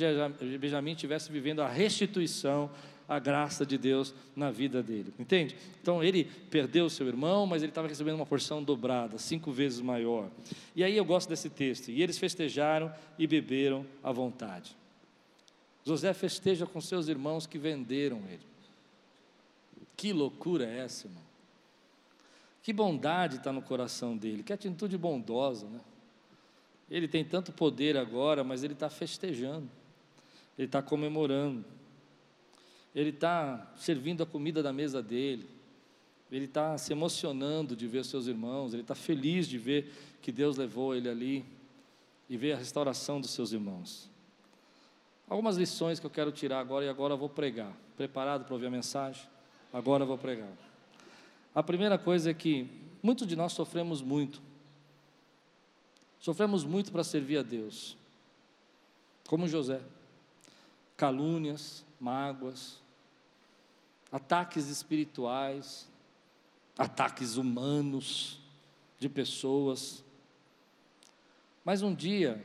[0.58, 2.70] Benjamim estivesse vivendo a restituição,
[3.08, 5.12] a graça de Deus na vida dele.
[5.18, 5.56] Entende?
[5.82, 10.30] Então ele perdeu seu irmão, mas ele estava recebendo uma porção dobrada, cinco vezes maior.
[10.76, 11.90] E aí eu gosto desse texto.
[11.90, 14.76] E eles festejaram e beberam à vontade.
[15.84, 18.46] José festeja com seus irmãos que venderam ele.
[19.96, 21.29] Que loucura é essa, irmão?
[22.62, 25.80] Que bondade está no coração dele, que atitude bondosa, né?
[26.90, 29.68] Ele tem tanto poder agora, mas ele está festejando,
[30.58, 31.64] ele está comemorando,
[32.94, 35.48] ele está servindo a comida da mesa dele,
[36.30, 40.56] ele está se emocionando de ver seus irmãos, ele está feliz de ver que Deus
[40.56, 41.44] levou ele ali
[42.28, 44.10] e ver a restauração dos seus irmãos.
[45.28, 47.72] Algumas lições que eu quero tirar agora e agora vou pregar.
[47.96, 49.22] Preparado para ouvir a mensagem?
[49.72, 50.52] Agora vou pregar.
[51.54, 52.68] A primeira coisa é que
[53.02, 54.40] muitos de nós sofremos muito.
[56.18, 57.96] Sofremos muito para servir a Deus.
[59.26, 59.80] Como José.
[60.96, 62.78] Calúnias, mágoas,
[64.12, 65.88] ataques espirituais,
[66.76, 68.38] ataques humanos
[68.98, 70.04] de pessoas.
[71.64, 72.44] Mas um dia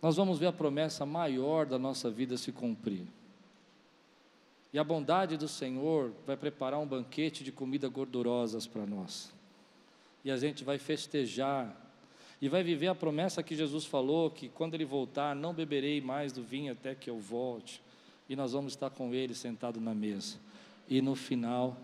[0.00, 3.06] nós vamos ver a promessa maior da nossa vida se cumprir.
[4.74, 9.32] E a bondade do Senhor vai preparar um banquete de comida gordurosas para nós.
[10.24, 11.80] E a gente vai festejar
[12.42, 16.32] e vai viver a promessa que Jesus falou que quando ele voltar, não beberei mais
[16.32, 17.80] do vinho até que eu volte.
[18.28, 20.38] E nós vamos estar com ele sentado na mesa.
[20.88, 21.76] E no final,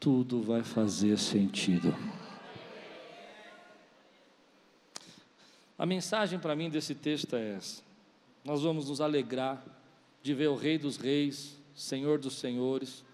[0.00, 1.94] tudo vai fazer sentido.
[5.78, 7.82] A mensagem para mim desse texto é essa:
[8.42, 9.62] nós vamos nos alegrar
[10.22, 13.04] de ver o Rei dos Reis, Senhor dos Senhores,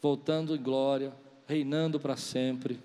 [0.00, 1.12] voltando em glória,
[1.46, 2.78] reinando para sempre.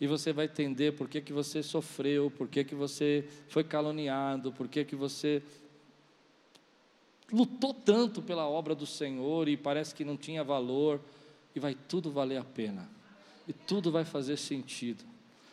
[0.00, 4.52] E você vai entender por que, que você sofreu, por que, que você foi caluniado,
[4.52, 5.42] por que, que você
[7.32, 11.00] lutou tanto pela obra do Senhor e parece que não tinha valor,
[11.54, 12.88] e vai tudo valer a pena,
[13.46, 15.04] e tudo vai fazer sentido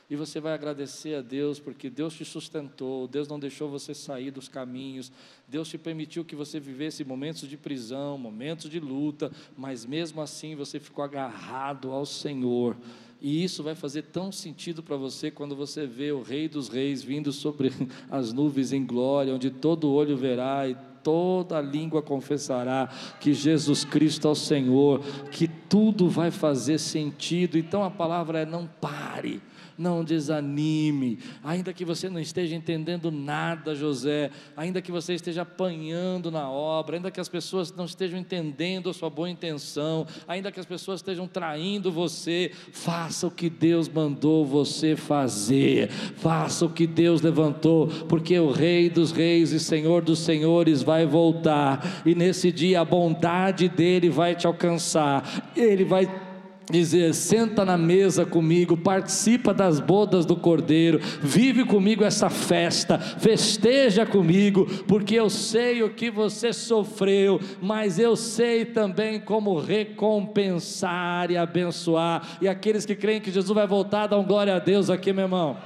[0.10, 4.32] e você vai agradecer a Deus porque Deus te sustentou, Deus não deixou você sair
[4.32, 5.12] dos caminhos,
[5.48, 10.56] Deus te permitiu que você vivesse momentos de prisão, momentos de luta, mas mesmo assim
[10.56, 12.78] você ficou agarrado ao Senhor.
[13.20, 17.04] E isso vai fazer tão sentido para você quando você vê o Rei dos Reis
[17.04, 17.74] vindo sobre
[18.10, 22.88] as nuvens em glória, onde todo olho verá e toda língua confessará
[23.20, 25.02] que Jesus Cristo é o Senhor,
[25.32, 27.58] que tudo vai fazer sentido.
[27.58, 29.42] Então a palavra é: não pare
[29.78, 36.32] não desanime, ainda que você não esteja entendendo nada, José, ainda que você esteja apanhando
[36.32, 40.60] na obra, ainda que as pessoas não estejam entendendo a sua boa intenção, ainda que
[40.60, 46.88] as pessoas estejam traindo você, faça o que Deus mandou você fazer, faça o que
[46.88, 52.52] Deus levantou, porque o Rei dos Reis e Senhor dos Senhores vai voltar, e nesse
[52.52, 56.27] dia a bondade dele vai te alcançar, ele vai
[56.70, 64.06] dizer: senta na mesa comigo, participa das bodas do Cordeiro, vive comigo essa festa, festeja
[64.06, 71.38] comigo, porque eu sei o que você sofreu, mas eu sei também como recompensar e
[71.38, 72.38] abençoar.
[72.42, 75.58] E aqueles que creem que Jesus vai voltar, dão glória a Deus aqui, meu irmão.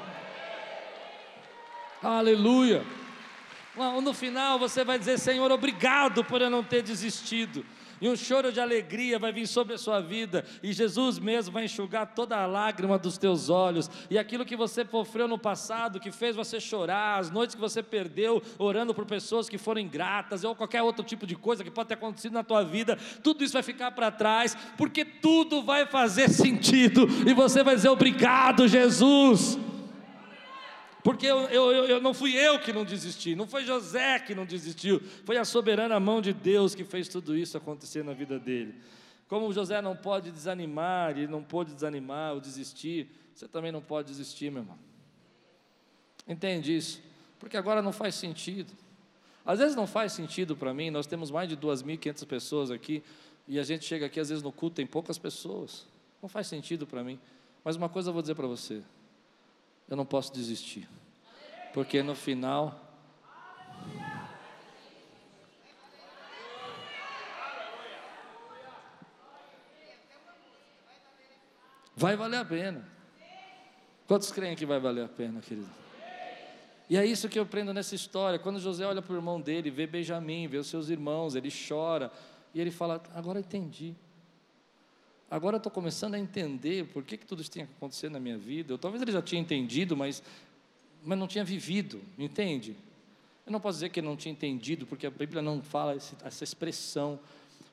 [2.01, 2.83] Aleluia.
[4.03, 7.65] No final você vai dizer: Senhor, obrigado por eu não ter desistido
[8.01, 11.65] e um choro de alegria vai vir sobre a sua vida, e Jesus mesmo vai
[11.65, 16.11] enxugar toda a lágrima dos teus olhos, e aquilo que você sofreu no passado, que
[16.11, 20.55] fez você chorar, as noites que você perdeu orando por pessoas que foram ingratas, ou
[20.55, 23.63] qualquer outro tipo de coisa que pode ter acontecido na tua vida, tudo isso vai
[23.63, 29.57] ficar para trás, porque tudo vai fazer sentido, e você vai dizer obrigado, Jesus.
[31.03, 34.45] Porque eu, eu, eu, não fui eu que não desisti, não foi José que não
[34.45, 38.75] desistiu, foi a soberana mão de Deus que fez tudo isso acontecer na vida dele.
[39.27, 44.09] Como José não pode desanimar, ele não pôde desanimar ou desistir, você também não pode
[44.09, 44.77] desistir, meu irmão.
[46.27, 47.01] Entende isso?
[47.39, 48.71] Porque agora não faz sentido.
[49.43, 53.03] Às vezes não faz sentido para mim, nós temos mais de 2.500 pessoas aqui,
[53.47, 55.87] e a gente chega aqui, às vezes no culto tem poucas pessoas.
[56.21, 57.19] Não faz sentido para mim.
[57.63, 58.83] Mas uma coisa eu vou dizer para você:
[59.91, 60.87] eu não posso desistir.
[61.73, 62.79] Porque no final.
[71.93, 72.89] Vai valer a pena.
[74.07, 75.69] Quantos creem que vai valer a pena, querido?
[76.89, 78.39] E é isso que eu aprendo nessa história.
[78.39, 82.09] Quando José olha para o irmão dele, vê Benjamim, vê os seus irmãos, ele chora.
[82.53, 83.93] E ele fala: Agora entendi.
[85.31, 88.73] Agora estou começando a entender por que, que tudo isso tem acontecido na minha vida.
[88.73, 90.21] Eu, talvez ele já tinha entendido, mas,
[91.01, 92.75] mas não tinha vivido, entende?
[93.45, 96.17] Eu não posso dizer que ele não tinha entendido, porque a Bíblia não fala esse,
[96.21, 97.17] essa expressão.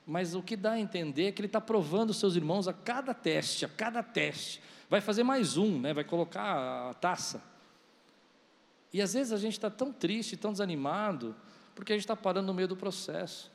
[0.07, 3.13] Mas o que dá a entender é que ele está provando seus irmãos a cada
[3.13, 4.61] teste, a cada teste.
[4.89, 5.93] Vai fazer mais um, né?
[5.93, 7.43] vai colocar a taça.
[8.93, 11.35] E às vezes a gente está tão triste, tão desanimado,
[11.75, 13.51] porque a gente está parando no meio do processo.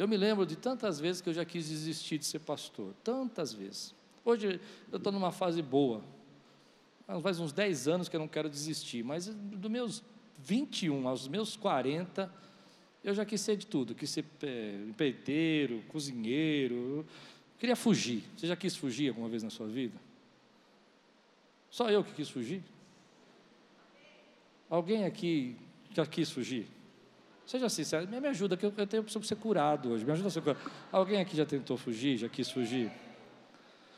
[0.00, 3.52] Eu me lembro de tantas vezes que eu já quis desistir de ser pastor, tantas
[3.52, 3.94] vezes.
[4.24, 4.58] Hoje
[4.90, 6.02] eu estou numa fase boa,
[7.22, 10.02] faz uns 10 anos que eu não quero desistir, mas dos meus
[10.38, 12.32] 21 aos meus 40,
[13.04, 17.06] eu já quis ser de tudo, quis ser é, empreiteiro, cozinheiro,
[17.58, 18.24] queria fugir.
[18.38, 20.00] Você já quis fugir alguma vez na sua vida?
[21.68, 22.62] Só eu que quis fugir?
[24.70, 25.58] Alguém aqui
[25.92, 26.66] já quis fugir?
[27.50, 30.04] Seja sincero, me ajuda, que eu, tenho preciso ser curado hoje.
[30.04, 30.60] Me ajuda a ser curado.
[30.92, 32.92] Alguém aqui já tentou fugir, já quis fugir?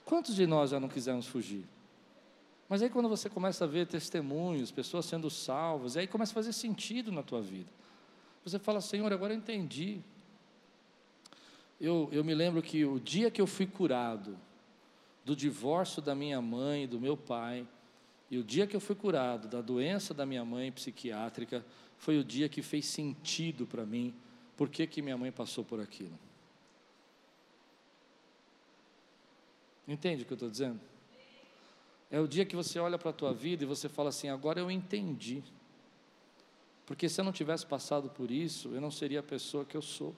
[0.07, 1.66] Quantos de nós já não quisemos fugir?
[2.66, 6.55] Mas aí quando você começa a ver testemunhos, pessoas sendo salvas, aí começa a fazer
[6.55, 7.68] sentido na tua vida.
[8.42, 10.00] Você fala, Senhor, agora eu entendi.
[11.78, 14.34] Eu, eu me lembro que o dia que eu fui curado
[15.26, 17.68] do divórcio da minha mãe e do meu pai,
[18.30, 21.62] e o dia que eu fui curado da doença da minha mãe psiquiátrica,
[22.03, 24.12] foi o dia que fez sentido para mim,
[24.57, 26.18] por que, que minha mãe passou por aquilo.
[29.86, 30.80] Entende o que eu estou dizendo?
[32.11, 34.59] É o dia que você olha para a tua vida e você fala assim: agora
[34.59, 35.44] eu entendi.
[36.86, 39.82] Porque se eu não tivesse passado por isso, eu não seria a pessoa que eu
[39.82, 40.12] sou.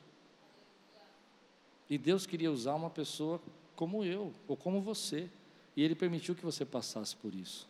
[1.91, 3.39] E Deus queria usar uma pessoa
[3.77, 5.29] como eu, ou como você.
[5.77, 7.69] E Ele permitiu que você passasse por isso.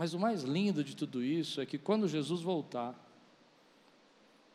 [0.00, 2.98] Mas o mais lindo de tudo isso é que quando Jesus voltar,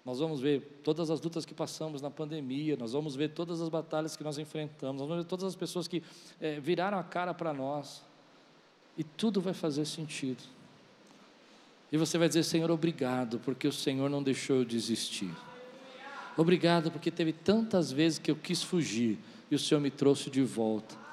[0.04, 3.70] nós vamos ver todas as lutas que passamos na pandemia, nós vamos ver todas as
[3.70, 6.02] batalhas que nós enfrentamos, nós vamos ver todas as pessoas que
[6.42, 8.04] é, viraram a cara para nós,
[8.98, 10.42] e tudo vai fazer sentido.
[11.92, 15.32] E você vai dizer, Senhor, obrigado, porque o Senhor não deixou eu desistir.
[16.36, 19.20] Obrigado, porque teve tantas vezes que eu quis fugir
[19.52, 21.05] e o Senhor me trouxe de volta.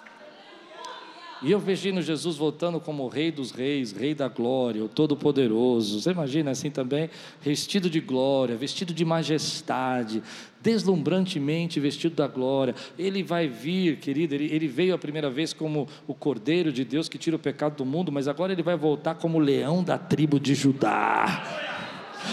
[1.44, 6.00] E eu imagino Jesus voltando como Rei dos Reis, Rei da Glória, o Todo-Poderoso.
[6.00, 7.10] Você imagina assim também?
[7.40, 10.22] Vestido de glória, vestido de majestade,
[10.60, 12.76] deslumbrantemente vestido da glória.
[12.96, 17.08] Ele vai vir, querido, ele, ele, veio a primeira vez como o Cordeiro de Deus
[17.08, 20.38] que tira o pecado do mundo, mas agora ele vai voltar como leão da tribo
[20.38, 21.42] de Judá.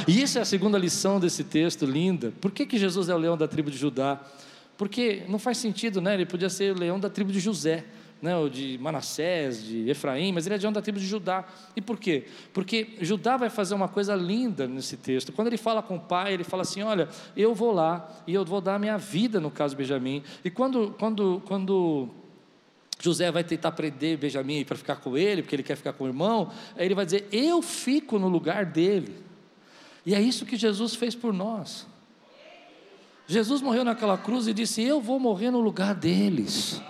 [0.07, 2.31] E essa é a segunda lição desse texto, linda.
[2.39, 4.21] Por que, que Jesus é o leão da tribo de Judá?
[4.77, 6.13] Porque não faz sentido, né?
[6.13, 7.85] Ele podia ser o leão da tribo de José
[8.21, 11.45] né, ou de Manassés, de Efraim, mas ele é de onde da tribo de Judá.
[11.75, 12.25] E por quê?
[12.53, 15.31] Porque Judá vai fazer uma coisa linda nesse texto.
[15.31, 18.43] Quando ele fala com o pai, ele fala assim: Olha, eu vou lá e eu
[18.43, 20.23] vou dar a minha vida, no caso de Benjamim.
[20.43, 22.09] E quando, quando, quando
[22.99, 26.07] José vai tentar prender Benjamim para ficar com ele, porque ele quer ficar com o
[26.07, 29.15] irmão, aí ele vai dizer: Eu fico no lugar dele.
[30.05, 31.87] E é isso que Jesus fez por nós.
[33.27, 36.81] Jesus morreu naquela cruz e disse: Eu vou morrer no lugar deles.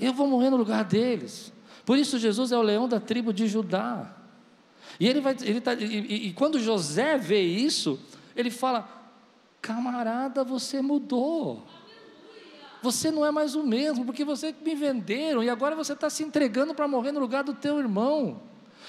[0.00, 1.52] Eu vou morrer no lugar deles.
[1.84, 4.16] Por isso Jesus é o leão da tribo de Judá.
[4.98, 8.00] E ele vai, ele tá, e, e quando José vê isso,
[8.34, 8.88] ele fala:
[9.60, 11.66] camarada, você mudou.
[12.82, 16.22] Você não é mais o mesmo, porque você me venderam e agora você está se
[16.22, 18.40] entregando para morrer no lugar do teu irmão.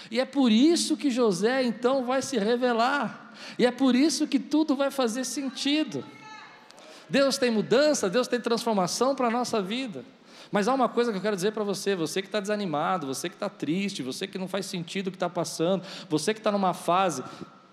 [0.09, 3.33] E é por isso que José então vai se revelar.
[3.59, 6.05] E é por isso que tudo vai fazer sentido.
[7.09, 10.05] Deus tem mudança, Deus tem transformação para a nossa vida.
[10.51, 13.29] Mas há uma coisa que eu quero dizer para você: você que está desanimado, você
[13.29, 16.51] que está triste, você que não faz sentido o que está passando, você que está
[16.51, 17.23] numa fase,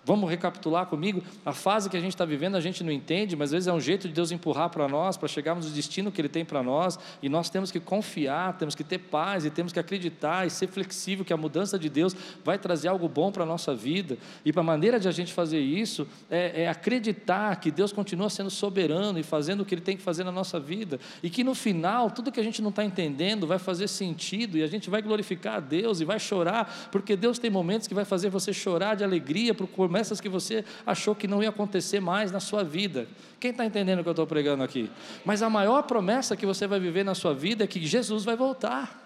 [0.09, 1.21] Vamos recapitular comigo?
[1.45, 3.73] A fase que a gente está vivendo a gente não entende, mas às vezes é
[3.73, 6.63] um jeito de Deus empurrar para nós, para chegarmos no destino que Ele tem para
[6.63, 10.49] nós, e nós temos que confiar, temos que ter paz, e temos que acreditar e
[10.49, 14.17] ser flexível que a mudança de Deus vai trazer algo bom para a nossa vida.
[14.43, 18.31] E para a maneira de a gente fazer isso é, é acreditar que Deus continua
[18.31, 21.43] sendo soberano e fazendo o que Ele tem que fazer na nossa vida, e que
[21.43, 24.89] no final tudo que a gente não está entendendo vai fazer sentido, e a gente
[24.89, 28.51] vai glorificar a Deus e vai chorar, porque Deus tem momentos que vai fazer você
[28.51, 29.67] chorar de alegria por
[29.99, 33.07] promessas que você achou que não ia acontecer mais na sua vida.
[33.39, 34.89] Quem está entendendo o que eu estou pregando aqui?
[35.25, 38.35] Mas a maior promessa que você vai viver na sua vida é que Jesus vai
[38.35, 38.97] voltar.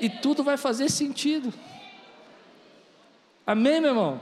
[0.00, 1.52] E tudo vai fazer sentido.
[3.46, 4.20] Amém, meu irmão?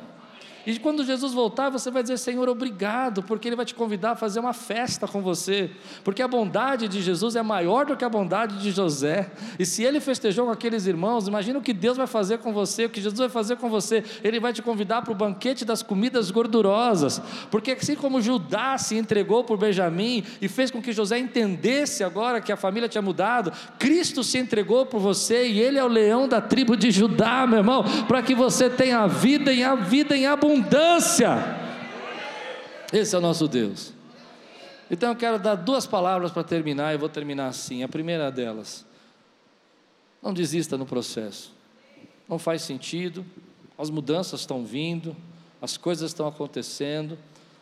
[0.67, 4.17] E quando Jesus voltar, você vai dizer: Senhor, obrigado, porque Ele vai te convidar a
[4.17, 5.71] fazer uma festa com você,
[6.03, 9.31] porque a bondade de Jesus é maior do que a bondade de José.
[9.59, 12.87] E se Ele festejou com aqueles irmãos, imagina o que Deus vai fazer com você,
[12.87, 14.03] o que Jesus vai fazer com você.
[14.23, 18.97] Ele vai te convidar para o banquete das comidas gordurosas, porque assim como Judá se
[18.97, 23.53] entregou por Benjamim e fez com que José entendesse agora que a família tinha mudado,
[23.79, 27.59] Cristo se entregou por você e Ele é o leão da tribo de Judá, meu
[27.59, 31.37] irmão, para que você tenha a vida e a vida em abundância abundância.
[32.93, 33.93] Esse é o nosso Deus.
[34.91, 37.83] Então eu quero dar duas palavras para terminar, e vou terminar assim.
[37.83, 38.87] A primeira delas,
[40.23, 41.53] não desista no processo.
[42.29, 43.25] Não faz sentido,
[43.77, 45.17] as mudanças estão vindo,
[45.61, 47.19] as coisas estão acontecendo,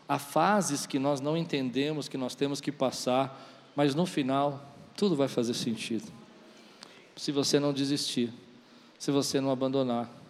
[0.08, 4.62] há fases que nós não entendemos, que nós temos que passar, mas no final,
[4.96, 6.12] tudo vai fazer sentido.
[7.16, 8.32] Se você não desistir,
[8.98, 10.21] se você não abandonar.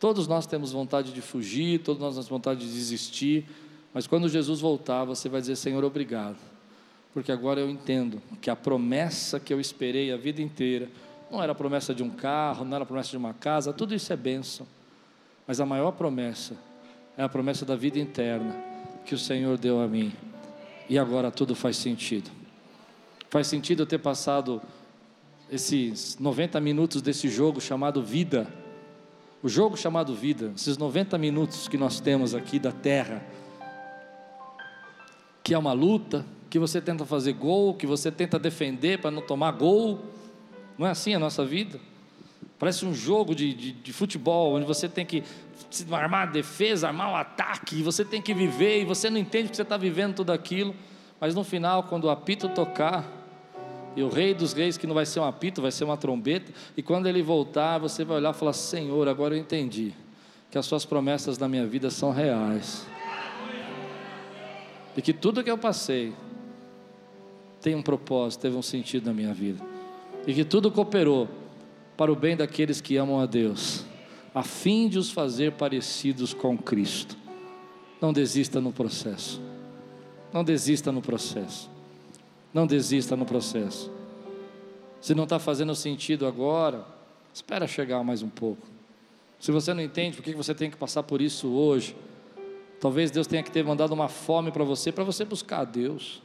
[0.00, 3.46] Todos nós temos vontade de fugir, todos nós temos vontade de desistir,
[3.92, 6.38] mas quando Jesus voltar, você vai dizer: Senhor, obrigado,
[7.12, 10.88] porque agora eu entendo que a promessa que eu esperei a vida inteira
[11.30, 13.94] não era a promessa de um carro, não era a promessa de uma casa, tudo
[13.94, 14.66] isso é bênção,
[15.46, 16.56] mas a maior promessa
[17.14, 18.56] é a promessa da vida interna
[19.04, 20.14] que o Senhor deu a mim,
[20.88, 22.30] e agora tudo faz sentido.
[23.28, 24.62] Faz sentido eu ter passado
[25.52, 28.50] esses 90 minutos desse jogo chamado vida
[29.42, 33.24] o jogo chamado vida, esses 90 minutos que nós temos aqui da terra,
[35.42, 39.22] que é uma luta, que você tenta fazer gol, que você tenta defender para não
[39.22, 40.04] tomar gol,
[40.76, 41.80] não é assim a nossa vida?
[42.58, 45.24] Parece um jogo de, de, de futebol, onde você tem que
[45.90, 49.48] armar a defesa, armar o ataque, e você tem que viver, e você não entende
[49.48, 50.74] que você está vivendo tudo aquilo,
[51.18, 53.19] mas no final, quando o apito tocar,
[53.96, 56.52] e o rei dos reis, que não vai ser um apito, vai ser uma trombeta.
[56.76, 59.92] E quando ele voltar, você vai olhar e falar: Senhor, agora eu entendi
[60.50, 62.86] que as suas promessas na minha vida são reais.
[64.96, 66.12] E que tudo que eu passei
[67.60, 69.62] tem um propósito, teve um sentido na minha vida.
[70.26, 71.28] E que tudo cooperou
[71.96, 73.84] para o bem daqueles que amam a Deus,
[74.34, 77.16] a fim de os fazer parecidos com Cristo.
[78.00, 79.40] Não desista no processo.
[80.32, 81.70] Não desista no processo.
[82.52, 83.90] Não desista no processo.
[85.00, 86.84] Se não está fazendo sentido agora,
[87.32, 88.66] espera chegar mais um pouco.
[89.38, 91.96] Se você não entende por que você tem que passar por isso hoje,
[92.80, 96.22] talvez Deus tenha que ter mandado uma fome para você, para você buscar a Deus.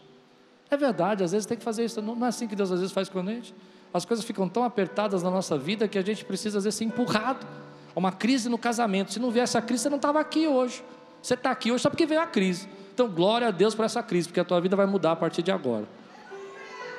[0.69, 2.01] É verdade, às vezes tem que fazer isso.
[2.01, 3.53] Não é assim que Deus às vezes faz com a gente.
[3.93, 6.84] As coisas ficam tão apertadas na nossa vida que a gente precisa às vezes ser
[6.84, 7.47] empurrado.
[7.95, 9.13] Uma crise no casamento.
[9.13, 10.84] Se não viesse a crise, você não estava aqui hoje.
[11.21, 12.67] Você está aqui hoje só porque veio a crise.
[12.93, 15.41] Então, glória a Deus por essa crise, porque a tua vida vai mudar a partir
[15.41, 15.88] de agora.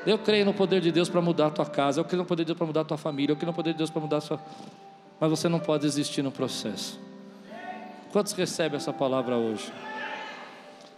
[0.07, 2.01] Eu creio no poder de Deus para mudar a tua casa.
[2.01, 3.33] Eu creio no poder de Deus para mudar a tua família.
[3.33, 4.41] Eu creio no poder de Deus para mudar a sua.
[5.19, 7.01] Mas você não pode existir no processo.
[8.13, 9.73] Quantos recebem essa palavra hoje?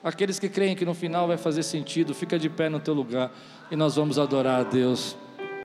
[0.05, 3.33] Aqueles que creem que no final vai fazer sentido, fica de pé no teu lugar
[3.71, 5.17] e nós vamos adorar a Deus.